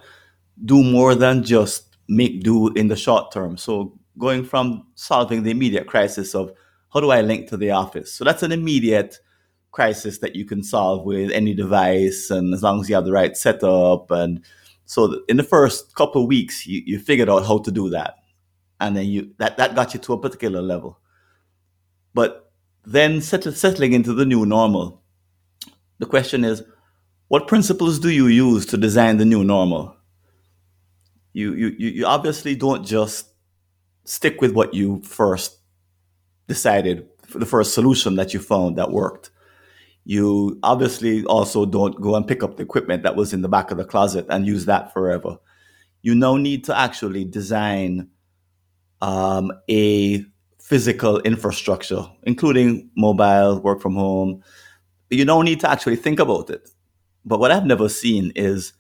[0.66, 3.58] do more than just make do in the short term.
[3.58, 6.52] So going from solving the immediate crisis of
[6.94, 8.12] how do I link to the office?
[8.14, 9.20] So that's an immediate
[9.72, 13.12] crisis that you can solve with any device and as long as you have the
[13.12, 14.44] right setup and
[14.86, 18.16] so in the first couple of weeks you, you figured out how to do that
[18.80, 21.00] and then you that, that got you to a particular level
[22.16, 22.50] but
[22.86, 25.04] then settle, settling into the new normal,
[26.00, 26.64] the question is,
[27.30, 29.96] what principles do you use to design the new normal?
[31.34, 33.28] You, you, you obviously don't just
[34.04, 35.60] stick with what you first
[36.48, 39.30] decided, the first solution that you found that worked.
[40.06, 43.70] You obviously also don't go and pick up the equipment that was in the back
[43.70, 45.38] of the closet and use that forever.
[46.02, 48.10] You now need to actually design
[49.02, 50.26] um, a
[50.60, 54.44] physical infrastructure, including mobile, work from home.
[55.12, 56.70] You don't need to actually think about it.
[57.30, 58.74] But what I've never seen is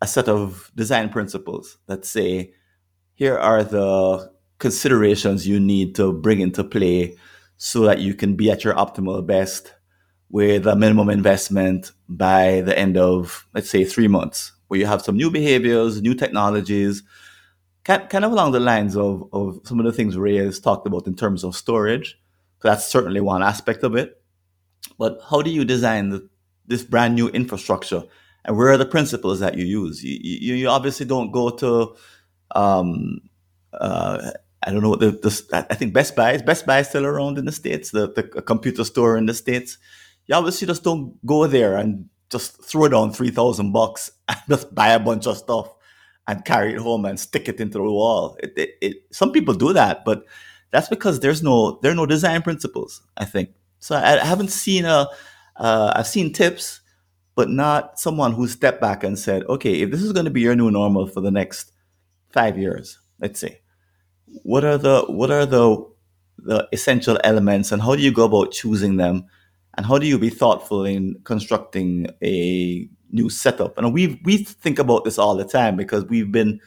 [0.00, 2.54] a set of design principles that say,
[3.14, 4.30] here are the
[4.60, 7.16] considerations you need to bring into play
[7.56, 9.74] so that you can be at your optimal best
[10.30, 15.02] with a minimum investment by the end of, let's say, three months, where you have
[15.02, 17.02] some new behaviors, new technologies,
[17.82, 21.08] kind of along the lines of, of some of the things Ray has talked about
[21.08, 22.16] in terms of storage.
[22.62, 24.22] That's certainly one aspect of it.
[24.98, 26.28] But how do you design the,
[26.68, 28.04] this brand new infrastructure?
[28.44, 30.02] And where are the principles that you use?
[30.02, 31.94] You, you, you obviously don't go to,
[32.54, 33.20] um,
[33.72, 34.30] uh,
[34.62, 37.38] I don't know the, the, I think Best Buy is Best Buy is still around
[37.38, 39.76] in the States, the, the computer store in the States.
[40.26, 44.90] You obviously just don't go there and just throw down 3000 bucks and just buy
[44.90, 45.74] a bunch of stuff
[46.26, 48.36] and carry it home and stick it into the wall.
[48.42, 50.24] It, it, it, some people do that, but
[50.70, 53.00] that's because there's no there are no design principles.
[53.16, 53.96] I think so.
[53.96, 55.08] I, I haven't seen a
[55.58, 56.80] uh, I've seen tips,
[57.34, 60.40] but not someone who stepped back and said, okay, if this is going to be
[60.40, 61.72] your new normal for the next
[62.30, 63.60] five years, let's say,
[64.42, 65.84] what are the what are the
[66.38, 69.26] the essential elements and how do you go about choosing them
[69.76, 73.76] and how do you be thoughtful in constructing a new setup.
[73.78, 76.60] And we we think about this all the time because we've been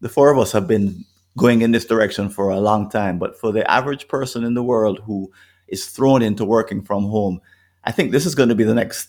[0.00, 1.04] the four of us have been
[1.36, 3.18] going in this direction for a long time.
[3.18, 5.30] But for the average person in the world who
[5.68, 7.40] is thrown into working from home,
[7.88, 9.08] I think this is going to be the next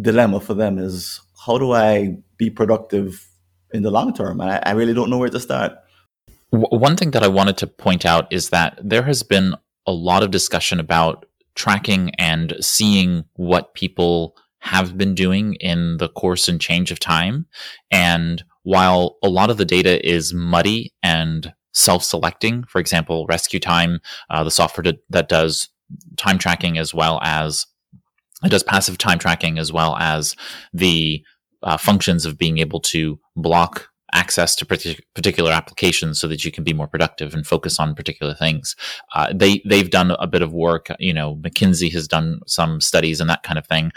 [0.00, 3.24] dilemma for them is how do I be productive
[3.72, 4.40] in the long term?
[4.40, 5.72] I, I really don't know where to start.
[6.50, 9.54] One thing that I wanted to point out is that there has been
[9.86, 16.08] a lot of discussion about tracking and seeing what people have been doing in the
[16.08, 17.46] course and change of time.
[17.92, 24.42] And while a lot of the data is muddy and self-selecting, for example, RescueTime, uh,
[24.42, 25.68] the software that does
[26.16, 27.64] time tracking as well as
[28.44, 30.36] it does passive time tracking as well as
[30.72, 31.24] the
[31.62, 34.64] uh, functions of being able to block access to
[35.14, 38.74] particular applications so that you can be more productive and focus on particular things.
[39.14, 40.88] Uh, they they've done a bit of work.
[40.98, 43.92] You know, McKinsey has done some studies and that kind of thing.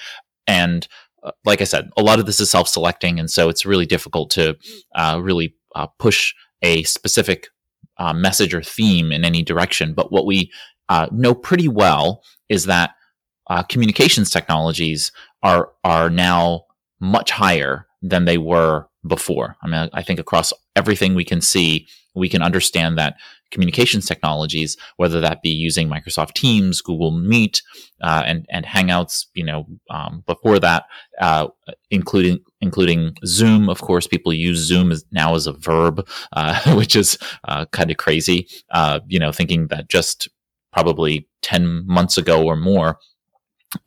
[0.48, 0.88] And
[1.24, 3.20] uh, like I said, a lot of this is self selecting.
[3.20, 4.58] And so it's really difficult to
[4.96, 7.48] uh, really uh, push a specific
[7.98, 9.94] uh, message or theme in any direction.
[9.94, 10.52] But what we
[11.14, 12.96] know pretty well is that
[13.52, 15.12] uh, communications technologies
[15.44, 16.64] are, are now
[17.02, 19.58] much higher than they were before.
[19.62, 21.86] I mean, I think across everything we can see,
[22.16, 23.16] we can understand that
[23.52, 27.62] communications technologies, whether that be using Microsoft Teams, Google Meet,
[28.02, 29.26] uh, and and Hangouts.
[29.34, 30.86] You know, um, before that,
[31.20, 31.48] uh,
[31.90, 33.70] including including Zoom.
[33.70, 37.18] Of course, people use Zoom as, now as a verb, uh, which is
[37.50, 38.48] uh, kind of crazy.
[38.72, 40.30] Uh, you know, thinking that just
[40.72, 42.98] probably ten months ago or more,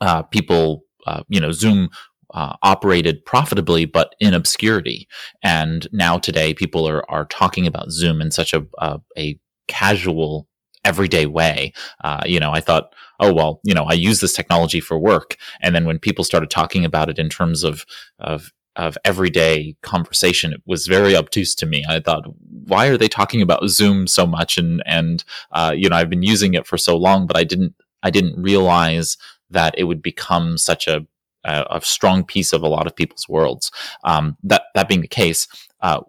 [0.01, 0.83] uh, people.
[1.29, 1.89] you know, Zoom
[2.33, 5.07] uh, operated profitably, but in obscurity.
[5.43, 10.47] And now today, people are are talking about Zoom in such a a, a casual
[10.83, 11.73] everyday way.
[12.03, 15.37] Uh, you know, I thought, oh well, you know, I use this technology for work,
[15.61, 17.85] and then when people started talking about it in terms of
[18.19, 21.85] of of everyday conversation, it was very obtuse to me.
[21.87, 22.25] I thought,
[22.67, 24.57] why are they talking about Zoom so much?
[24.57, 27.73] And and uh, you know, I've been using it for so long, but I didn't
[28.03, 29.17] I didn't realize
[29.55, 31.05] that it would become such a
[31.45, 33.71] a, a strong piece of a lot of people's worlds.
[34.03, 35.47] Um, that that being the case,
[35.81, 36.01] uh,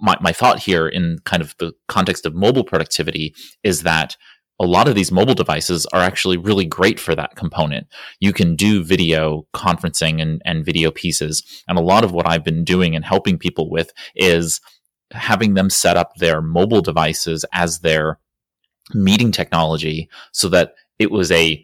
[0.00, 4.16] my, my thought here in kind of the context of mobile productivity is that
[4.58, 7.86] a lot of these mobile devices are actually really great for that component.
[8.20, 11.42] You can do video conferencing and, and video pieces.
[11.68, 14.60] And a lot of what I've been doing and helping people with is
[15.12, 18.18] having them set up their mobile devices as their
[18.94, 21.62] meeting technology so that it was a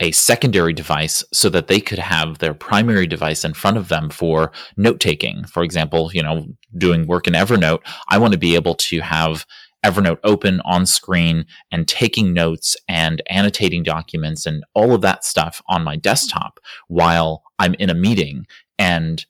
[0.00, 4.10] a secondary device so that they could have their primary device in front of them
[4.10, 5.44] for note taking.
[5.44, 9.46] For example, you know, doing work in Evernote, I want to be able to have
[9.84, 15.62] Evernote open on screen and taking notes and annotating documents and all of that stuff
[15.68, 18.46] on my desktop while I'm in a meeting.
[18.78, 19.24] And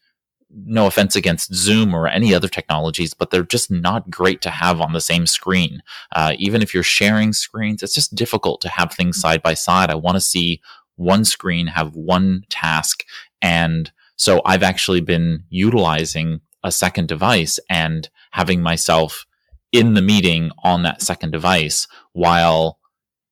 [0.55, 4.81] no offense against Zoom or any other technologies, but they're just not great to have
[4.81, 5.83] on the same screen.
[6.15, 9.91] Uh, even if you're sharing screens, it's just difficult to have things side by side.
[9.91, 10.61] I want to see
[10.97, 13.05] one screen have one task
[13.43, 19.27] And so I've actually been utilizing a second device and having myself
[19.71, 22.79] in the meeting on that second device while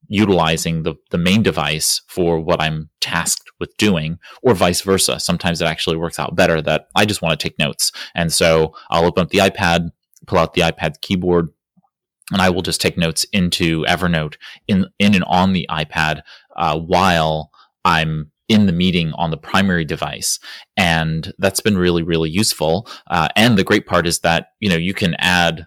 [0.08, 5.20] utilizing the, the main device for what I'm tasked with doing, or vice versa.
[5.20, 7.92] Sometimes it actually works out better that I just want to take notes.
[8.14, 9.90] And so I'll open up the iPad,
[10.26, 11.48] pull out the iPad keyboard,
[12.32, 14.36] and I will just take notes into Evernote
[14.68, 16.22] in in and on the iPad
[16.56, 17.50] uh, while
[17.84, 20.38] I'm in the meeting on the primary device
[20.76, 24.76] and that's been really really useful uh, and the great part is that you know
[24.76, 25.66] you can add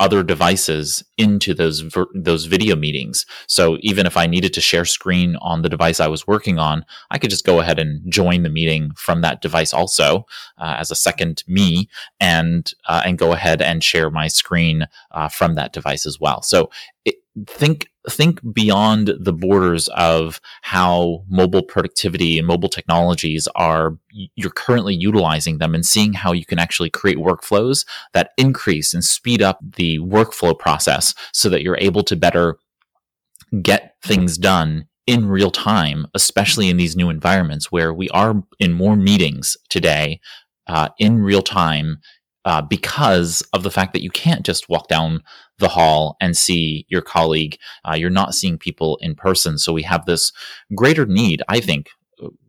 [0.00, 3.26] other devices into those ver- those video meetings.
[3.46, 6.84] So even if I needed to share screen on the device I was working on,
[7.10, 10.26] I could just go ahead and join the meeting from that device also
[10.58, 11.88] uh, as a second me,
[12.20, 16.42] and uh, and go ahead and share my screen uh, from that device as well.
[16.42, 16.70] So
[17.04, 24.50] it, think think beyond the borders of how mobile productivity and mobile technologies are you're
[24.50, 29.40] currently utilizing them and seeing how you can actually create workflows that increase and speed
[29.40, 32.58] up the workflow process so that you're able to better
[33.62, 38.72] get things done in real time especially in these new environments where we are in
[38.72, 40.20] more meetings today
[40.66, 41.98] uh, in real time
[42.44, 45.22] uh, because of the fact that you can't just walk down
[45.58, 47.58] the hall and see your colleague.
[47.84, 49.58] Uh, you're not seeing people in person.
[49.58, 50.32] So we have this
[50.74, 51.88] greater need, I think.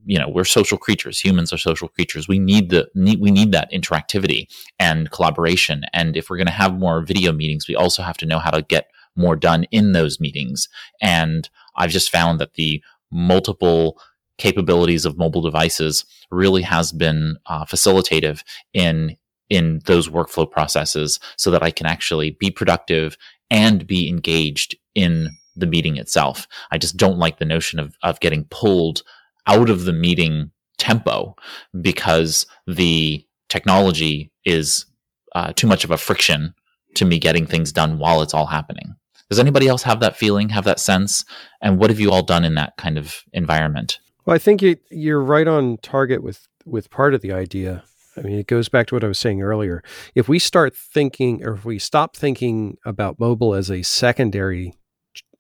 [0.06, 1.20] You know, we're social creatures.
[1.20, 2.28] Humans are social creatures.
[2.28, 4.48] We need the need, we need that interactivity
[4.80, 5.84] and collaboration.
[5.94, 8.52] And if we're going to have more video meetings, we also have to know how
[8.52, 10.70] to get more done in those meetings.
[11.02, 14.00] And I've just found that the multiple
[14.38, 19.16] capabilities of mobile devices really has been uh, facilitative in
[19.50, 23.18] in those workflow processes so that I can actually be productive
[23.52, 26.48] and be engaged in the meeting itself.
[26.72, 29.04] I just don't like the notion of, of getting pulled
[29.48, 31.36] out of the meeting tempo
[31.80, 34.86] because the technology is
[35.34, 36.54] uh, too much of a friction
[36.96, 38.96] to me getting things done while it's all happening.
[39.30, 41.26] Does anybody else have that feeling, have that sense?
[41.62, 44.00] And what have you all done in that kind of environment?
[44.26, 47.84] Well, I think you, you're right on target with with part of the idea.
[48.18, 49.84] I mean, it goes back to what I was saying earlier.
[50.14, 54.74] If we start thinking, or if we stop thinking about mobile as a secondary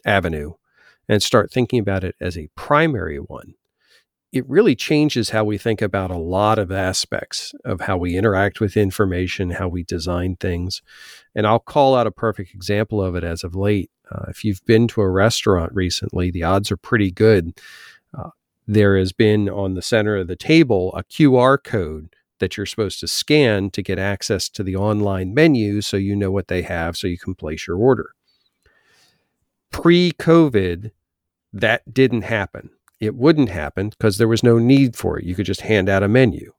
[0.05, 0.53] avenue
[1.07, 3.55] and start thinking about it as a primary one,
[4.35, 8.59] it really changes how we think about a lot of aspects of how we interact
[8.59, 10.81] with information, how we design things.
[11.33, 13.91] And I'll call out a perfect example of it as of late.
[14.11, 17.57] Uh, if you've been to a restaurant recently, the odds are pretty good.
[18.17, 18.31] Uh,
[18.67, 22.99] there has been on the center of the table a QR code that you're supposed
[22.99, 26.97] to scan to get access to the online menu so you know what they have
[26.97, 28.11] so you can place your order.
[29.71, 30.91] Pre COVID,
[31.53, 32.69] that didn't happen.
[32.99, 35.25] It wouldn't happen because there was no need for it.
[35.25, 36.53] You could just hand out a menu.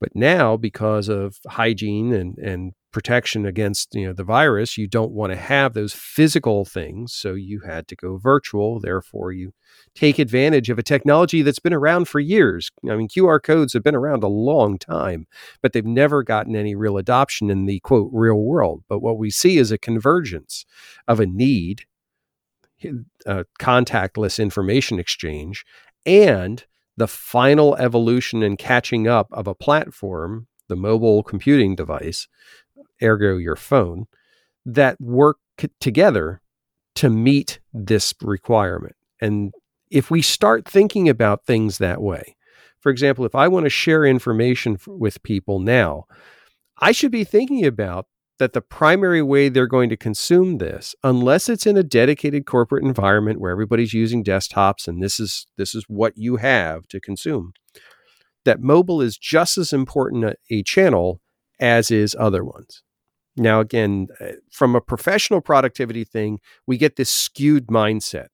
[0.00, 5.12] But now, because of hygiene and, and protection against you know the virus, you don't
[5.12, 8.80] want to have those physical things, so you had to go virtual.
[8.80, 9.52] Therefore, you
[9.94, 12.72] take advantage of a technology that's been around for years.
[12.90, 15.28] I mean, QR codes have been around a long time,
[15.62, 18.82] but they've never gotten any real adoption in the quote real world.
[18.88, 20.66] But what we see is a convergence
[21.06, 21.82] of a need,
[23.26, 25.64] a contactless information exchange,
[26.04, 26.64] and
[26.96, 32.26] the final evolution and catching up of a platform, the mobile computing device,
[33.02, 34.06] ergo your phone,
[34.64, 35.38] that work
[35.80, 36.40] together
[36.96, 38.96] to meet this requirement.
[39.20, 39.52] And
[39.90, 42.36] if we start thinking about things that way,
[42.80, 46.04] for example, if I want to share information f- with people now,
[46.78, 48.06] I should be thinking about
[48.38, 52.84] that the primary way they're going to consume this unless it's in a dedicated corporate
[52.84, 57.52] environment where everybody's using desktops and this is this is what you have to consume
[58.44, 61.20] that mobile is just as important a, a channel
[61.60, 62.82] as is other ones
[63.38, 68.28] now again uh, from a professional productivity thing we get this skewed mindset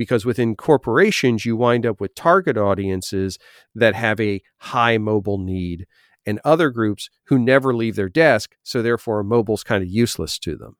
[0.00, 3.38] because within corporations you wind up with target audiences
[3.74, 5.86] that have a high mobile need
[6.26, 10.56] and other groups who never leave their desk, so therefore mobile's kind of useless to
[10.56, 10.76] them.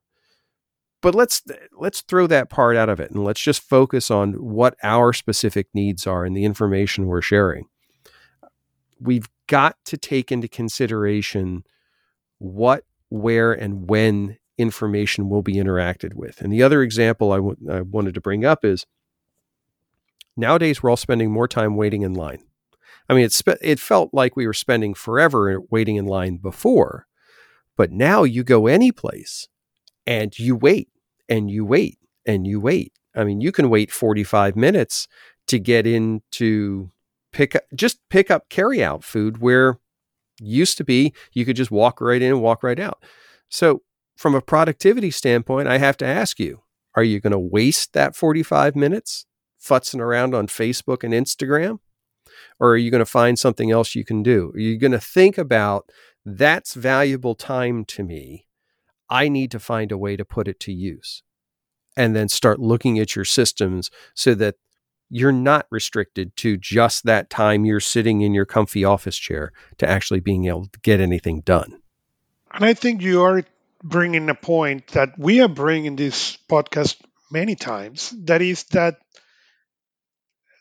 [1.03, 1.43] But let's
[1.79, 5.69] let's throw that part out of it and let's just focus on what our specific
[5.75, 7.67] needs are and the information we're sharing.
[8.99, 11.65] We've got to take into consideration
[12.39, 16.41] what, where, and when information will be interacted with.
[16.41, 18.87] And the other example I, w- I wanted to bring up is
[20.37, 22.43] nowadays we're all spending more time waiting in line.
[23.09, 27.07] I mean, it spe- it felt like we were spending forever waiting in line before,
[27.77, 29.49] but now you go any place
[30.07, 30.89] and you wait
[31.29, 32.93] and you wait and you wait.
[33.15, 35.09] I mean, you can wait 45 minutes
[35.49, 36.91] to get into
[37.33, 39.79] pick up, just pick up carry out food where
[40.41, 43.03] used to be you could just walk right in and walk right out.
[43.49, 43.83] So
[44.17, 46.63] from a productivity standpoint, I have to ask you,
[46.95, 49.27] are you going to waste that 45 minutes
[49.63, 51.79] futzing around on Facebook and Instagram?
[52.59, 54.53] Or are you going to find something else you can do?
[54.55, 55.89] Are you going to think about
[56.25, 58.47] that's valuable time to me?
[59.09, 61.23] I need to find a way to put it to use.
[61.97, 64.57] And then start looking at your systems so that
[65.11, 69.89] you're not restricted to just that time you're sitting in your comfy office chair to
[69.89, 71.81] actually being able to get anything done.
[72.53, 73.43] And I think you are
[73.83, 76.97] bringing a point that we are bringing this podcast
[77.31, 78.15] many times.
[78.25, 79.01] That is that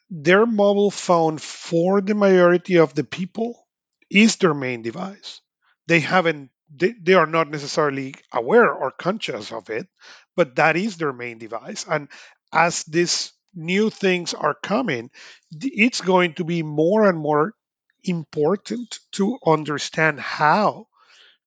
[0.10, 3.68] their mobile phone for the majority of the people
[4.10, 5.42] is their main device.
[5.88, 9.88] They haven't they, they are not necessarily aware or conscious of it,
[10.36, 11.86] but that is their main device.
[11.90, 12.10] And
[12.54, 15.10] as these new things are coming,
[15.52, 17.54] it's going to be more and more
[18.04, 20.88] important to understand how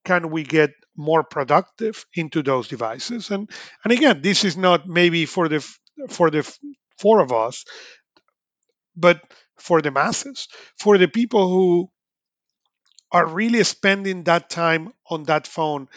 [0.05, 3.31] can we get more productive into those devices.
[3.31, 3.51] And
[3.85, 5.67] and again this is not maybe for the
[6.11, 6.43] for the
[6.99, 7.65] four of us
[8.97, 9.21] but
[9.59, 10.49] for the masses
[10.79, 11.91] for the people who
[13.13, 15.89] are really spending that time on that phone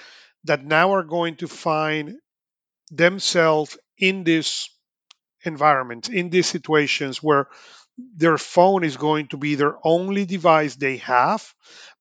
[0.45, 2.15] that now are going to find
[2.91, 4.69] themselves in this
[5.45, 7.47] environment in these situations where
[7.97, 11.53] their phone is going to be their only device they have,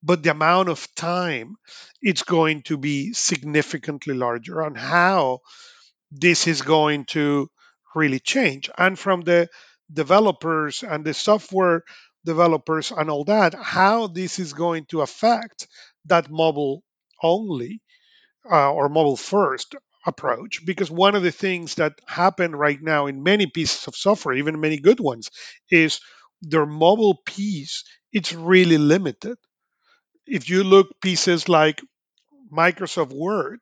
[0.02, 1.56] but the amount of time
[2.02, 5.40] it's going to be significantly larger on how
[6.10, 7.50] this is going to
[7.94, 8.70] really change.
[8.76, 9.48] And from the
[9.92, 11.84] developers and the software
[12.24, 15.68] developers and all that, how this is going to affect
[16.06, 16.82] that mobile
[17.22, 17.80] only
[18.50, 19.74] uh, or mobile first
[20.06, 24.34] approach because one of the things that happen right now in many pieces of software
[24.34, 25.30] even many good ones
[25.70, 26.00] is
[26.42, 29.36] their mobile piece it's really limited.
[30.26, 31.82] If you look pieces like
[32.52, 33.60] microsoft word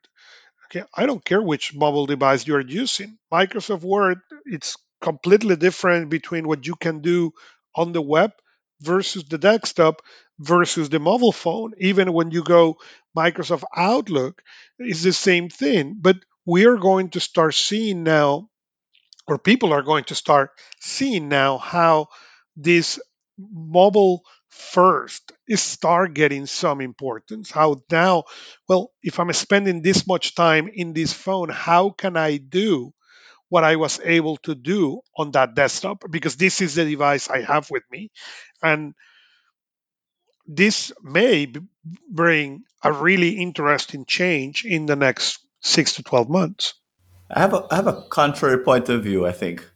[0.67, 6.47] okay i don't care which mobile device you're using microsoft word it's completely different between
[6.47, 7.33] what you can do
[7.75, 8.33] on the web
[8.81, 10.03] versus the desktop
[10.39, 11.73] versus the mobile phone.
[11.79, 12.77] Even when you go
[13.17, 14.43] microsoft outlook
[14.79, 16.17] is the same thing but
[16.47, 18.49] we are going to start seeing now,
[19.27, 22.09] or people are going to start seeing now, how
[22.57, 23.01] this
[23.39, 27.51] mobile first is start getting some importance.
[27.51, 28.25] How now,
[28.69, 32.93] well, if I'm spending this much time in this phone, how can I do
[33.49, 36.05] what I was able to do on that desktop?
[36.11, 38.11] Because this is the device I have with me.
[38.63, 38.95] And
[40.47, 41.53] this may
[42.11, 46.75] bring a really interesting change in the next six to 12 months.
[47.31, 49.67] I have a, I have a contrary point of view, I think,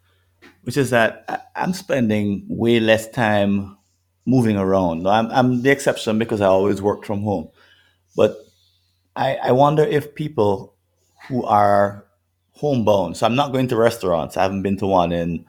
[0.63, 3.79] which is that I'm spending way less time
[4.27, 5.07] moving around.
[5.07, 7.49] I'm, I'm the exception because I always work from home.
[8.15, 8.37] But
[9.15, 10.75] I, I wonder if people
[11.29, 12.05] who are
[12.53, 14.37] homebound, so I'm not going to restaurants.
[14.37, 15.47] I haven't been to one in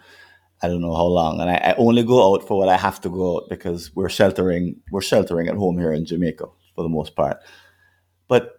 [0.61, 2.99] I don't know how long, and I, I, only go out for what I have
[3.01, 6.89] to go out because we're sheltering we're sheltering at home here in Jamaica for the
[6.89, 7.37] most part.
[8.27, 8.57] But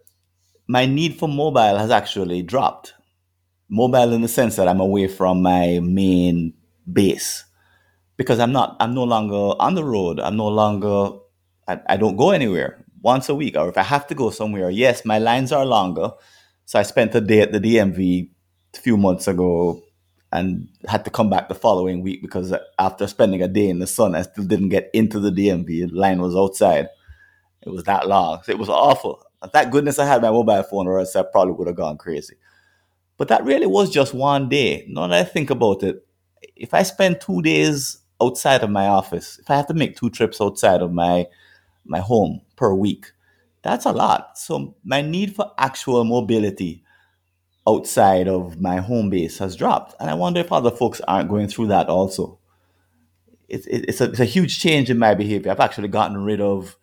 [0.68, 2.94] my need for mobile has actually dropped.
[3.70, 6.54] Mobile in the sense that I'm away from my main
[6.90, 7.44] base
[8.16, 10.20] because I'm not, I'm no longer on the road.
[10.20, 11.18] I'm no longer,
[11.66, 13.56] I, I don't go anywhere once a week.
[13.56, 16.12] Or if I have to go somewhere, yes, my lines are longer.
[16.66, 18.30] So I spent a day at the DMV
[18.74, 19.82] a few months ago
[20.32, 23.86] and had to come back the following week because after spending a day in the
[23.86, 25.66] sun, I still didn't get into the DMV.
[25.66, 26.88] The line was outside.
[27.62, 28.42] It was that long.
[28.46, 29.22] It was awful.
[29.52, 32.34] Thank goodness I had my mobile phone, or else I probably would have gone crazy.
[33.16, 34.86] But that really was just one day.
[34.88, 36.06] Now that I think about it,
[36.56, 40.10] if I spend two days outside of my office, if I have to make two
[40.10, 41.26] trips outside of my
[41.84, 43.12] my home per week,
[43.62, 44.38] that's a lot.
[44.38, 46.84] So my need for actual mobility
[47.68, 51.48] outside of my home base has dropped, and I wonder if other folks aren't going
[51.48, 52.38] through that also.
[53.48, 55.50] It's it's a, it's a huge change in my behavior.
[55.50, 56.76] I've actually gotten rid of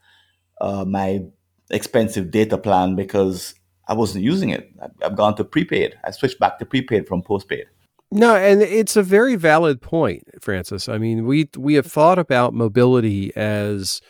[0.62, 1.26] uh, my
[1.70, 3.56] expensive data plan because
[3.88, 4.72] I wasn't using it.
[5.04, 5.96] I've gone to prepaid.
[6.04, 7.66] I switched back to prepaid from postpaid.
[8.12, 10.88] No, and it's a very valid point, Francis.
[10.88, 14.02] I mean, we we have thought about mobility as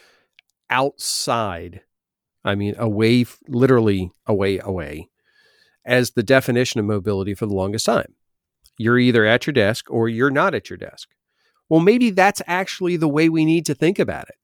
[0.70, 1.82] outside.
[2.44, 5.10] I mean, away, literally away, away,
[5.86, 8.14] as the definition of mobility for the longest time.
[8.78, 11.10] You're either at your desk or you're not at your desk.
[11.70, 14.36] Well, maybe that's actually the way we need to think about it.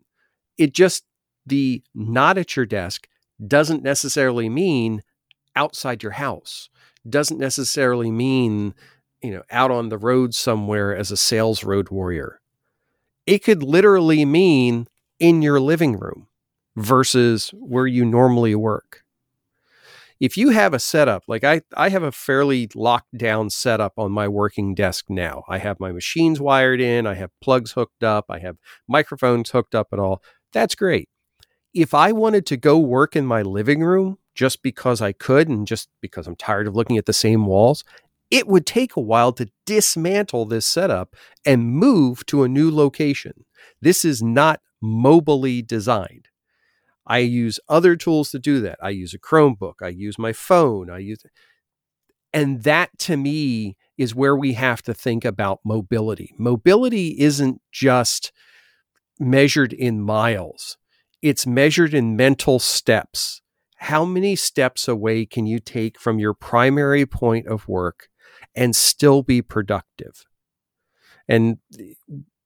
[0.57, 1.03] It just
[1.45, 3.07] the not at your desk
[3.45, 5.03] doesn't necessarily mean
[5.55, 6.69] outside your house,
[7.09, 8.73] doesn't necessarily mean,
[9.21, 12.41] you know, out on the road somewhere as a sales road warrior.
[13.25, 14.87] It could literally mean
[15.19, 16.27] in your living room
[16.75, 19.03] versus where you normally work.
[20.19, 24.11] If you have a setup, like I, I have a fairly locked down setup on
[24.11, 25.43] my working desk now.
[25.47, 29.73] I have my machines wired in, I have plugs hooked up, I have microphones hooked
[29.73, 30.21] up and all.
[30.53, 31.09] That's great.
[31.74, 35.65] If I wanted to go work in my living room just because I could and
[35.65, 37.84] just because I'm tired of looking at the same walls,
[38.30, 41.15] it would take a while to dismantle this setup
[41.45, 43.45] and move to a new location.
[43.82, 46.28] This is not mobily designed.
[47.05, 48.78] I use other tools to do that.
[48.82, 51.24] I use a Chromebook, I use my phone, I use
[52.34, 56.34] and that to me is where we have to think about mobility.
[56.38, 58.32] Mobility isn't just
[59.19, 60.78] measured in miles.
[61.22, 63.41] It's measured in mental steps.
[63.78, 68.09] How many steps away can you take from your primary point of work
[68.55, 70.26] and still be productive?
[71.28, 71.93] And eh,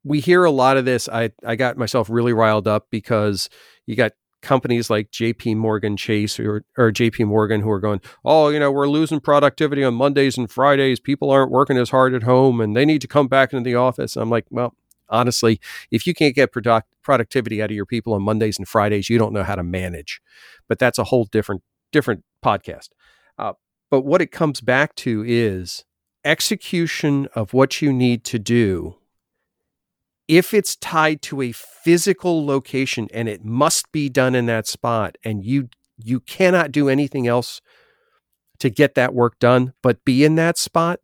[0.04, 1.10] we hear a lot of this.
[1.10, 3.50] I, I got myself really riled up because
[3.86, 4.12] you got
[4.46, 8.72] companies like JP Morgan Chase or, or JP Morgan who are going, oh, you know,
[8.72, 11.00] we're losing productivity on Mondays and Fridays.
[11.00, 13.76] People aren't working as hard at home and they need to come back into the
[13.76, 14.16] office.
[14.16, 14.76] I'm like, well,
[15.10, 15.60] honestly,
[15.92, 19.18] if you can't get product, productivity out of your people on Mondays and Fridays, you
[19.18, 20.22] don't know how to manage.
[20.68, 22.90] But that's a whole different different podcast.
[23.38, 23.54] Uh,
[23.90, 25.86] but what it comes back to is
[26.26, 28.96] execution of what you need to do
[30.28, 35.18] if it's tied to a physical location and it must be done in that spot
[35.24, 35.70] and you
[36.04, 37.62] you cannot do anything else
[38.60, 41.00] to get that work done but be in that spot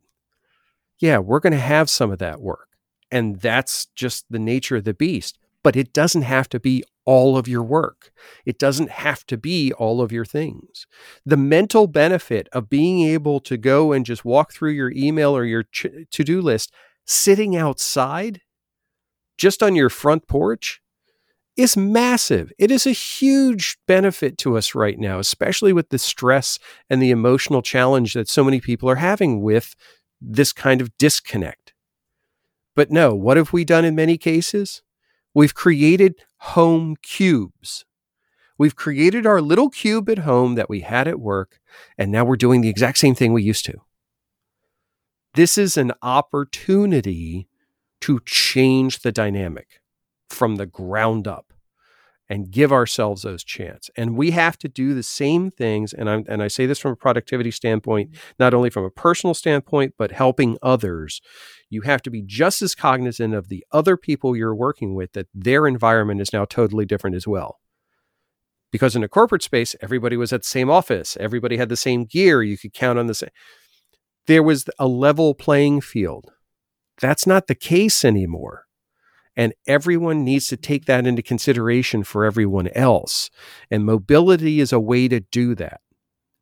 [0.98, 2.68] yeah we're going to have some of that work
[3.12, 7.36] and that's just the nature of the beast but it doesn't have to be all
[7.36, 8.12] of your work.
[8.44, 10.86] It doesn't have to be all of your things.
[11.24, 15.44] The mental benefit of being able to go and just walk through your email or
[15.44, 16.72] your ch- to do list
[17.06, 18.40] sitting outside
[19.38, 20.80] just on your front porch
[21.56, 22.52] is massive.
[22.58, 26.58] It is a huge benefit to us right now, especially with the stress
[26.88, 29.74] and the emotional challenge that so many people are having with
[30.20, 31.61] this kind of disconnect.
[32.74, 34.82] But no, what have we done in many cases?
[35.34, 37.84] We've created home cubes.
[38.58, 41.58] We've created our little cube at home that we had at work,
[41.98, 43.74] and now we're doing the exact same thing we used to.
[45.34, 47.48] This is an opportunity
[48.02, 49.80] to change the dynamic
[50.28, 51.52] from the ground up
[52.32, 53.90] and give ourselves those chance.
[53.94, 55.92] And we have to do the same things.
[55.92, 58.20] And I and I say this from a productivity standpoint, mm-hmm.
[58.38, 61.20] not only from a personal standpoint, but helping others.
[61.68, 65.28] You have to be just as cognizant of the other people you're working with that
[65.34, 67.60] their environment is now totally different as well.
[68.70, 72.06] Because in a corporate space, everybody was at the same office, everybody had the same
[72.06, 73.28] gear, you could count on the same.
[74.26, 76.32] There was a level playing field
[76.98, 78.64] that's not the case anymore.
[79.36, 83.30] And everyone needs to take that into consideration for everyone else.
[83.70, 85.80] And mobility is a way to do that.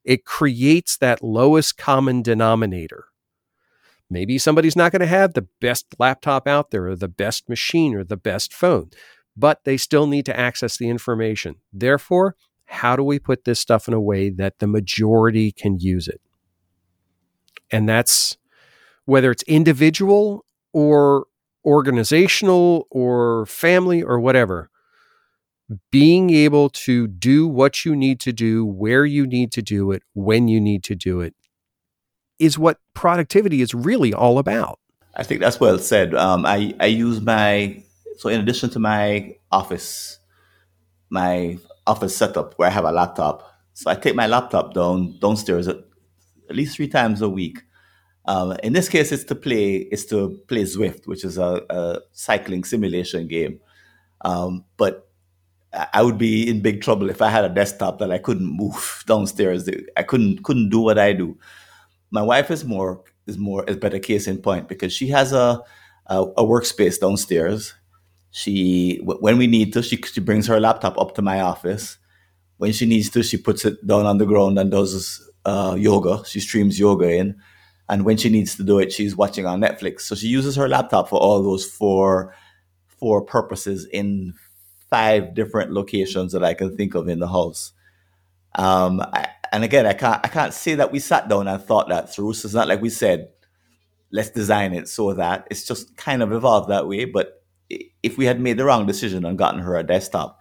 [0.05, 3.05] It creates that lowest common denominator.
[4.09, 7.95] Maybe somebody's not going to have the best laptop out there or the best machine
[7.95, 8.91] or the best phone,
[9.37, 11.57] but they still need to access the information.
[11.73, 12.35] Therefore,
[12.65, 16.21] how do we put this stuff in a way that the majority can use it?
[17.71, 18.37] And that's
[19.05, 21.27] whether it's individual or
[21.65, 24.71] organizational or family or whatever,
[25.91, 30.03] being able to do what you need to do, where you need to do it,
[30.15, 31.35] when you need to do it,
[32.39, 34.79] is what productivity is really all about.
[35.15, 36.15] I think that's well said.
[36.15, 37.83] Um, I, I use my,
[38.19, 40.19] so in addition to my office,
[41.11, 45.69] my office setup where I have a laptop, so I take my laptop down downstairs
[45.69, 45.77] at,
[46.49, 47.63] at least three times a week
[48.27, 52.01] um, in this case, it's to play it's to play Zwift, which is a, a
[52.13, 53.61] cycling simulation game.
[54.23, 55.09] Um, but
[55.73, 59.05] I would be in big trouble if I had a desktop that I couldn't move
[59.07, 59.69] downstairs.
[59.97, 61.39] I couldn't couldn't do what I do.
[62.11, 65.63] My wife is more is more is better case in point because she has a
[66.07, 67.75] a, a workspace downstairs.
[68.33, 71.99] She when we need to, she she brings her laptop up to my office.
[72.59, 76.23] When she needs to, she puts it down on the ground and does uh, yoga.
[76.27, 77.41] She streams yoga in
[77.91, 80.03] and when she needs to do it, she's watching on Netflix.
[80.03, 82.35] So she uses her laptop for all those four
[82.87, 84.33] four purposes in
[84.89, 87.73] five different locations that I can think of in the house.
[88.55, 91.89] Um, I, and again, I can't I can't say that we sat down and thought
[91.89, 92.35] that through.
[92.35, 93.29] So it's not like we said,
[94.13, 97.07] let's design it so that it's just kind of evolved that way.
[97.07, 100.39] But if we had made the wrong decision and gotten her a desktop,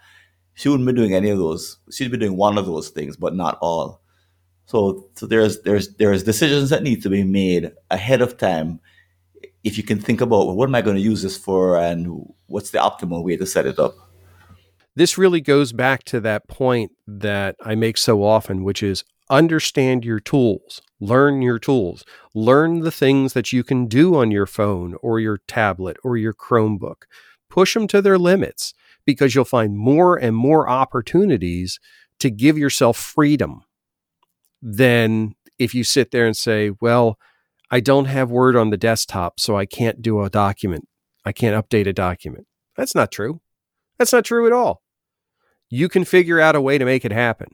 [0.53, 1.79] she wouldn't be doing any of those.
[1.91, 4.03] She'd be doing one of those things, but not all.
[4.69, 8.79] So, so there's there's there's decisions that need to be made ahead of time
[9.63, 12.31] if you can think about well, what am I going to use this for and
[12.45, 13.95] what's the optimal way to set it up.
[14.95, 20.05] This really goes back to that point that I make so often, which is understand
[20.05, 22.03] your tools, learn your tools,
[22.35, 26.33] learn the things that you can do on your phone or your tablet or your
[26.35, 27.05] Chromebook.
[27.49, 31.79] Push them to their limits because you'll find more and more opportunities
[32.19, 33.63] to give yourself freedom
[34.61, 37.17] than if you sit there and say, well,
[37.71, 40.87] I don't have Word on the desktop, so I can't do a document.
[41.25, 42.47] I can't update a document.
[42.75, 43.41] That's not true.
[43.97, 44.81] That's not true at all.
[45.69, 47.49] You can figure out a way to make it happen.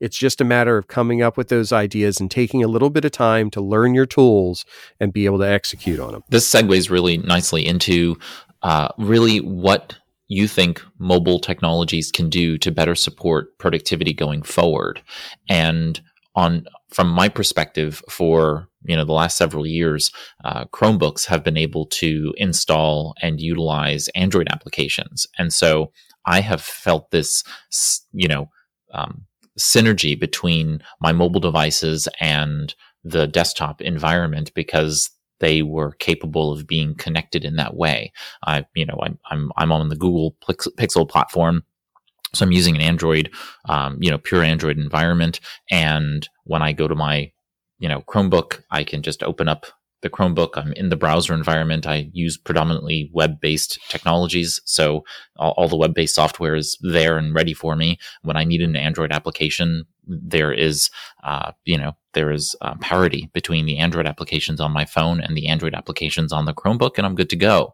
[0.00, 3.04] It's just a matter of coming up with those ideas and taking a little bit
[3.04, 4.64] of time to learn your tools
[4.98, 6.24] and be able to execute on them.
[6.28, 8.18] This segues really nicely into
[8.62, 9.96] uh, really what
[10.26, 15.00] you think mobile technologies can do to better support productivity going forward.
[15.48, 16.02] And
[16.34, 20.12] on from my perspective, for you know the last several years,
[20.44, 25.92] uh, Chromebooks have been able to install and utilize Android applications, and so
[26.26, 27.44] I have felt this,
[28.12, 28.48] you know.
[28.94, 29.26] Um,
[29.58, 32.74] synergy between my mobile devices and
[33.04, 35.10] the desktop environment because
[35.40, 38.12] they were capable of being connected in that way.
[38.46, 41.64] I, you know, I'm, I'm, I'm on the Google Pixel platform.
[42.34, 43.30] So I'm using an Android,
[43.68, 45.40] um, you know, pure Android environment.
[45.70, 47.30] And when I go to my,
[47.78, 49.66] you know, Chromebook, I can just open up
[50.02, 50.50] the Chromebook.
[50.56, 51.86] I'm in the browser environment.
[51.86, 54.60] I use predominantly web based technologies.
[54.64, 55.04] So
[55.36, 57.98] all, all the web based software is there and ready for me.
[58.22, 60.90] When I need an Android application, there is,
[61.22, 65.36] uh, you know, there is uh, parity between the Android applications on my phone and
[65.36, 67.72] the Android applications on the Chromebook, and I'm good to go.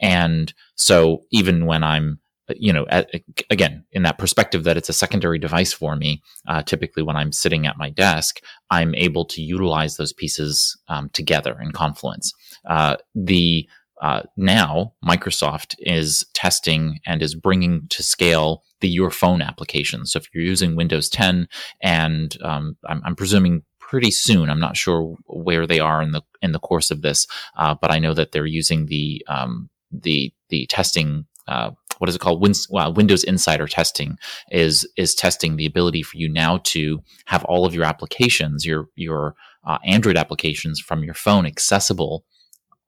[0.00, 2.18] And so even when I'm
[2.56, 3.10] you know, at,
[3.50, 7.32] again, in that perspective that it's a secondary device for me, uh, typically when I'm
[7.32, 8.40] sitting at my desk,
[8.70, 12.32] I'm able to utilize those pieces um, together in Confluence.
[12.66, 13.68] Uh, the
[14.00, 20.06] uh, now Microsoft is testing and is bringing to scale the Your Phone application.
[20.06, 21.48] So if you're using Windows 10,
[21.82, 26.22] and um, I'm, I'm, presuming pretty soon, I'm not sure where they are in the
[26.42, 27.26] in the course of this,
[27.56, 32.16] uh, but I know that they're using the um, the the testing uh, what is
[32.16, 32.44] it called?
[32.70, 34.18] Well, Windows Insider testing
[34.50, 38.88] is is testing the ability for you now to have all of your applications, your
[38.96, 39.34] your
[39.66, 42.24] uh, Android applications from your phone accessible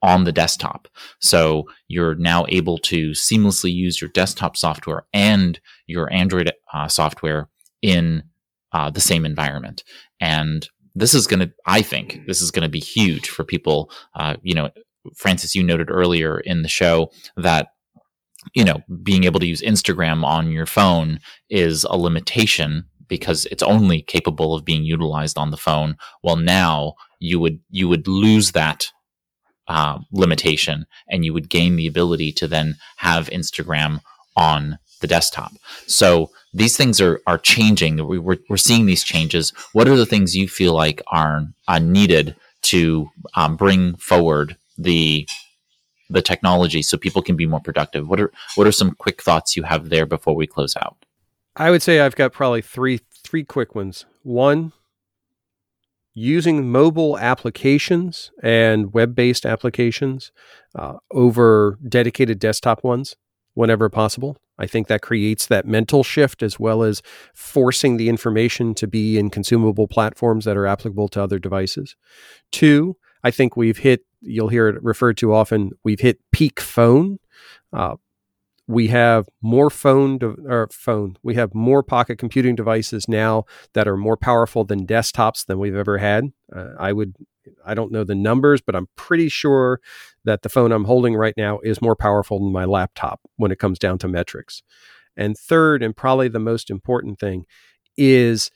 [0.02, 0.88] on the desktop.
[1.20, 7.48] So you're now able to seamlessly use your desktop software and your Android uh, software
[7.82, 8.22] in
[8.72, 9.84] uh, the same environment.
[10.20, 13.90] And this is going to, I think, this is going to be huge for people.
[14.14, 14.70] Uh, you know,
[15.16, 17.68] Francis, you noted earlier in the show that
[18.54, 23.62] you know, being able to use Instagram on your phone is a limitation because it's
[23.62, 25.96] only capable of being utilized on the phone.
[26.22, 28.86] Well, now you would you would lose that
[29.68, 34.00] uh, limitation, and you would gain the ability to then have Instagram
[34.36, 35.52] on the desktop.
[35.86, 38.06] So these things are are changing.
[38.06, 39.52] We, we're we're seeing these changes.
[39.72, 45.26] What are the things you feel like are, are needed to um, bring forward the
[46.10, 48.08] the technology so people can be more productive.
[48.08, 51.06] What are what are some quick thoughts you have there before we close out?
[51.56, 54.06] I would say I've got probably three three quick ones.
[54.22, 54.72] One,
[56.14, 60.32] using mobile applications and web-based applications
[60.74, 63.16] uh, over dedicated desktop ones
[63.54, 64.36] whenever possible.
[64.58, 67.00] I think that creates that mental shift as well as
[67.34, 71.96] forcing the information to be in consumable platforms that are applicable to other devices.
[72.52, 77.18] Two, I think we've hit, you'll hear it referred to often, we've hit peak phone.
[77.72, 77.96] Uh,
[78.66, 81.16] we have more phone de- or phone.
[81.24, 85.74] We have more pocket computing devices now that are more powerful than desktops than we've
[85.74, 86.32] ever had.
[86.54, 87.16] Uh, I would,
[87.66, 89.80] I don't know the numbers, but I'm pretty sure
[90.24, 93.58] that the phone I'm holding right now is more powerful than my laptop when it
[93.58, 94.62] comes down to metrics.
[95.16, 97.46] And third, and probably the most important thing,
[97.96, 98.50] is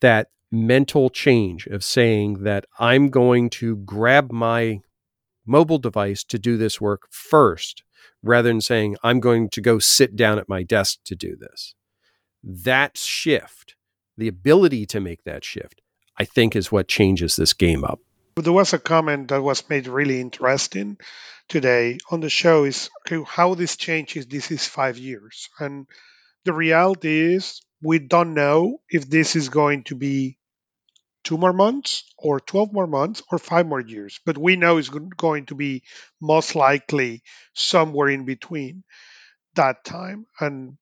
[0.00, 4.80] that mental change of saying that I'm going to grab my
[5.46, 7.82] mobile device to do this work first
[8.22, 11.74] rather than saying I'm going to go sit down at my desk to do this.
[12.42, 13.74] That shift,
[14.16, 15.80] the ability to make that shift,
[16.16, 18.00] I think is what changes this game up.
[18.36, 20.98] There was a comment that was made really interesting
[21.48, 25.48] today on the show is okay, how this changes this is five years.
[25.58, 25.86] And
[26.44, 30.37] the reality is we don't know if this is going to be
[31.24, 34.20] two more months or 12 more months or five more years.
[34.24, 35.82] But we know it's going to be
[36.20, 37.22] most likely
[37.54, 38.84] somewhere in between
[39.54, 40.26] that time.
[40.40, 40.78] And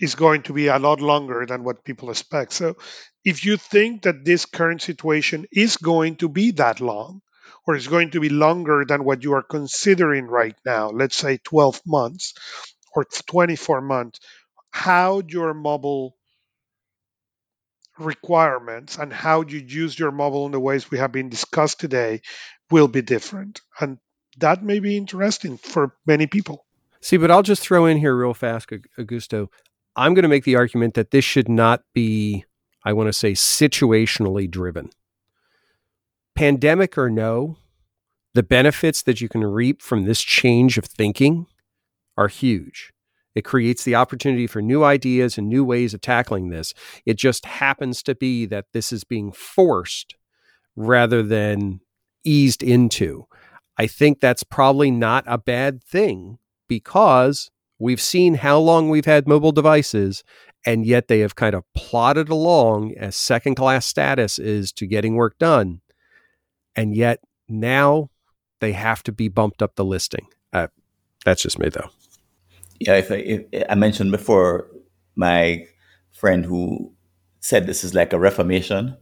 [0.00, 2.52] is going to be a lot longer than what people expect.
[2.52, 2.76] So
[3.24, 7.22] if you think that this current situation is going to be that long,
[7.66, 11.38] or it's going to be longer than what you are considering right now, let's say
[11.42, 12.34] 12 months
[12.94, 14.20] or 24 months,
[14.70, 16.16] how your mobile
[17.98, 22.20] requirements and how you use your mobile in the ways we have been discussed today
[22.70, 23.60] will be different.
[23.80, 23.98] And
[24.38, 26.66] that may be interesting for many people.
[27.00, 28.68] See, but I'll just throw in here real fast,
[28.98, 29.48] Augusto.
[29.94, 32.44] I'm going to make the argument that this should not be,
[32.84, 34.90] I want to say, situationally driven.
[36.34, 37.56] Pandemic or no,
[38.34, 41.46] the benefits that you can reap from this change of thinking
[42.18, 42.92] are huge.
[43.36, 46.72] It creates the opportunity for new ideas and new ways of tackling this.
[47.04, 50.16] It just happens to be that this is being forced
[50.74, 51.80] rather than
[52.24, 53.26] eased into.
[53.76, 59.28] I think that's probably not a bad thing because we've seen how long we've had
[59.28, 60.24] mobile devices
[60.64, 65.14] and yet they have kind of plodded along as second class status is to getting
[65.14, 65.82] work done.
[66.74, 67.20] And yet
[67.50, 68.08] now
[68.60, 70.26] they have to be bumped up the listing.
[70.54, 70.68] Uh,
[71.22, 71.90] that's just me though
[72.80, 74.68] yeah, if I, if I mentioned before,
[75.14, 75.66] my
[76.12, 76.92] friend who
[77.40, 78.96] said this is like a reformation,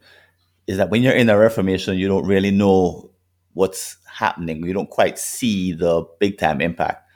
[0.66, 3.10] is that when you're in a reformation, you don't really know
[3.52, 4.64] what's happening.
[4.64, 7.08] You don't quite see the big time impact.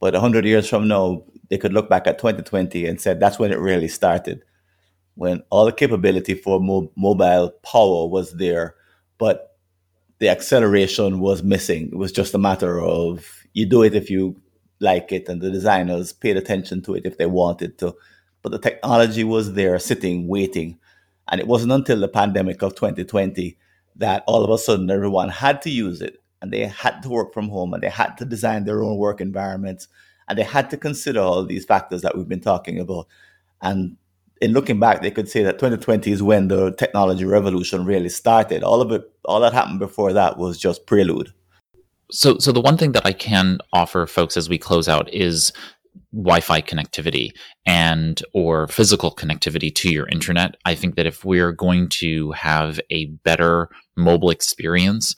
[0.00, 3.52] But 100 years from now, they could look back at 2020 and said that's when
[3.52, 4.42] it really started,
[5.14, 8.74] when all the capability for mo- mobile power was there,
[9.18, 9.56] but
[10.18, 11.88] the acceleration was missing.
[11.92, 14.40] It was just a matter of you do it if you
[14.80, 17.94] like it and the designers paid attention to it if they wanted to.
[18.42, 20.78] But the technology was there sitting, waiting.
[21.28, 23.56] And it wasn't until the pandemic of 2020
[23.96, 27.32] that all of a sudden everyone had to use it and they had to work
[27.32, 29.88] from home and they had to design their own work environments
[30.28, 33.06] and they had to consider all these factors that we've been talking about.
[33.62, 33.96] And
[34.40, 38.62] in looking back, they could say that 2020 is when the technology revolution really started.
[38.62, 41.32] All of it, all that happened before that was just prelude.
[42.10, 45.52] So, so the one thing that I can offer folks as we close out is
[46.12, 47.30] Wi-Fi connectivity
[47.66, 50.56] and or physical connectivity to your internet.
[50.64, 55.14] I think that if we're going to have a better mobile experience,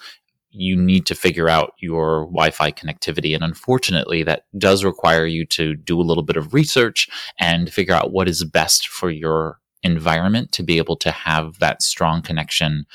[0.50, 3.34] you need to figure out your Wi-Fi connectivity.
[3.34, 7.08] And unfortunately, that does require you to do a little bit of research
[7.38, 11.82] and figure out what is best for your environment to be able to have that
[11.82, 12.86] strong connection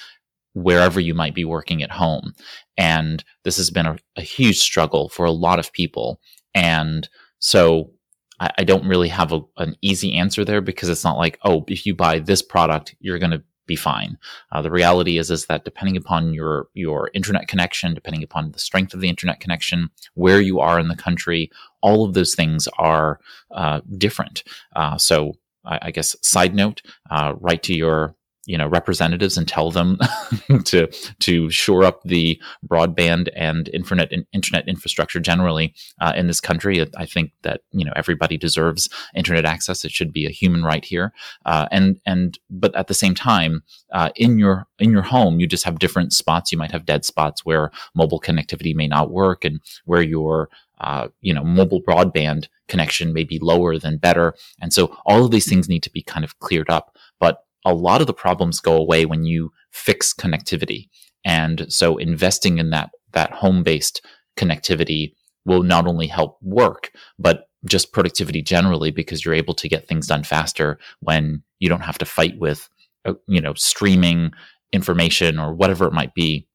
[0.53, 2.33] wherever you might be working at home.
[2.77, 6.19] And this has been a, a huge struggle for a lot of people.
[6.53, 7.07] And
[7.39, 7.91] so
[8.39, 11.65] I, I don't really have a, an easy answer there because it's not like, oh,
[11.67, 14.17] if you buy this product, you're going to be fine.
[14.51, 18.59] Uh, the reality is is that depending upon your your internet connection, depending upon the
[18.59, 21.49] strength of the internet connection, where you are in the country,
[21.81, 23.19] all of those things are
[23.51, 24.43] uh, different.
[24.75, 25.33] Uh, so
[25.65, 28.15] I, I, guess side note, uh, write to your
[28.45, 29.97] you know representatives and tell them
[30.65, 30.87] to
[31.19, 36.85] to shore up the broadband and internet and internet infrastructure generally uh, in this country.
[36.97, 39.85] I think that you know everybody deserves internet access.
[39.85, 41.13] It should be a human right here.
[41.45, 45.47] Uh, and and but at the same time, uh, in your in your home, you
[45.47, 46.51] just have different spots.
[46.51, 50.49] You might have dead spots where mobile connectivity may not work, and where your
[50.81, 54.35] uh, you know mobile broadband connection may be lower than better.
[54.59, 56.97] And so all of these things need to be kind of cleared up.
[57.19, 60.89] But a lot of the problems go away when you fix connectivity.
[61.25, 64.05] And so investing in that, that home based
[64.37, 65.13] connectivity
[65.45, 70.07] will not only help work, but just productivity generally, because you're able to get things
[70.07, 72.69] done faster when you don't have to fight with,
[73.05, 74.31] uh, you know, streaming
[74.73, 76.47] information or whatever it might be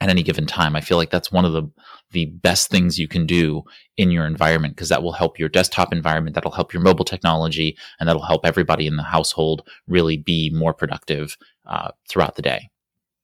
[0.00, 0.76] at any given time.
[0.76, 1.70] I feel like that's one of the
[2.10, 3.62] the best things you can do
[3.96, 7.76] in your environment because that will help your desktop environment, that'll help your mobile technology,
[8.00, 11.36] and that'll help everybody in the household really be more productive
[11.66, 12.70] uh, throughout the day.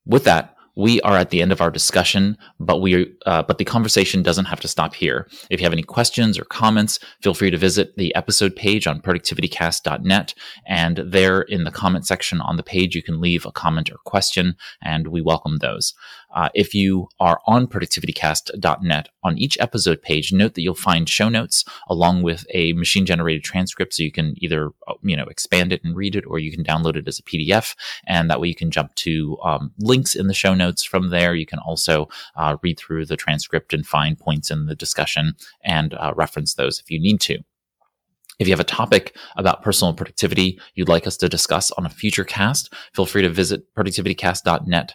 [0.05, 3.65] With that, we are at the end of our discussion, but we uh, but the
[3.65, 5.29] conversation doesn't have to stop here.
[5.51, 9.01] If you have any questions or comments, feel free to visit the episode page on
[9.01, 10.35] productivitycast.net,
[10.67, 13.99] and there in the comment section on the page, you can leave a comment or
[14.05, 15.95] question, and we welcome those.
[16.35, 21.29] Uh, if you are on productivitycast.net on each episode page, note that you'll find show
[21.29, 23.95] notes along with a machine generated transcript.
[23.95, 26.65] So you can either, uh, you know, expand it and read it, or you can
[26.65, 27.75] download it as a PDF.
[28.07, 31.35] And that way you can jump to um, links in the show notes from there.
[31.35, 35.95] You can also uh, read through the transcript and find points in the discussion and
[35.95, 37.39] uh, reference those if you need to.
[38.41, 41.91] If you have a topic about personal productivity you'd like us to discuss on a
[41.91, 44.95] future cast, feel free to visit productivitycast.net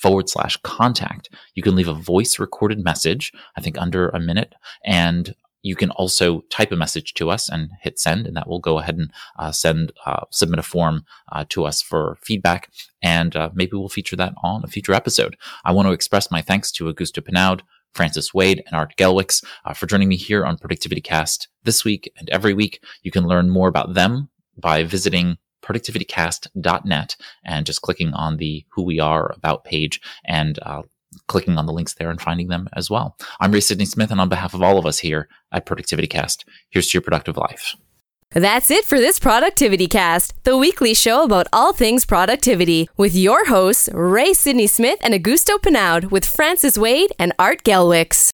[0.00, 1.28] forward slash contact.
[1.54, 5.90] You can leave a voice recorded message, I think under a minute, and you can
[5.90, 9.10] also type a message to us and hit send, and that will go ahead and
[9.38, 12.70] uh, send uh, submit a form uh, to us for feedback,
[13.02, 15.36] and uh, maybe we'll feature that on a future episode.
[15.64, 19.74] I want to express my thanks to Augusto Pinaud, Francis Wade, and Art Gelwicks uh,
[19.74, 22.82] for joining me here on Productivity Cast this week and every week.
[23.02, 28.82] You can learn more about them by visiting productivitycast.net and just clicking on the Who
[28.82, 30.82] We Are About page and uh,
[31.26, 33.16] clicking on the links there and finding them as well.
[33.40, 36.44] I'm Ray Sidney Smith, and on behalf of all of us here at Productivity Cast,
[36.70, 37.76] here's to your productive life.
[38.32, 43.46] That's it for this Productivity Cast, the weekly show about all things productivity, with your
[43.46, 48.32] hosts, Ray Sidney Smith and Augusto Pinaud, with Francis Wade and Art Gelwicks.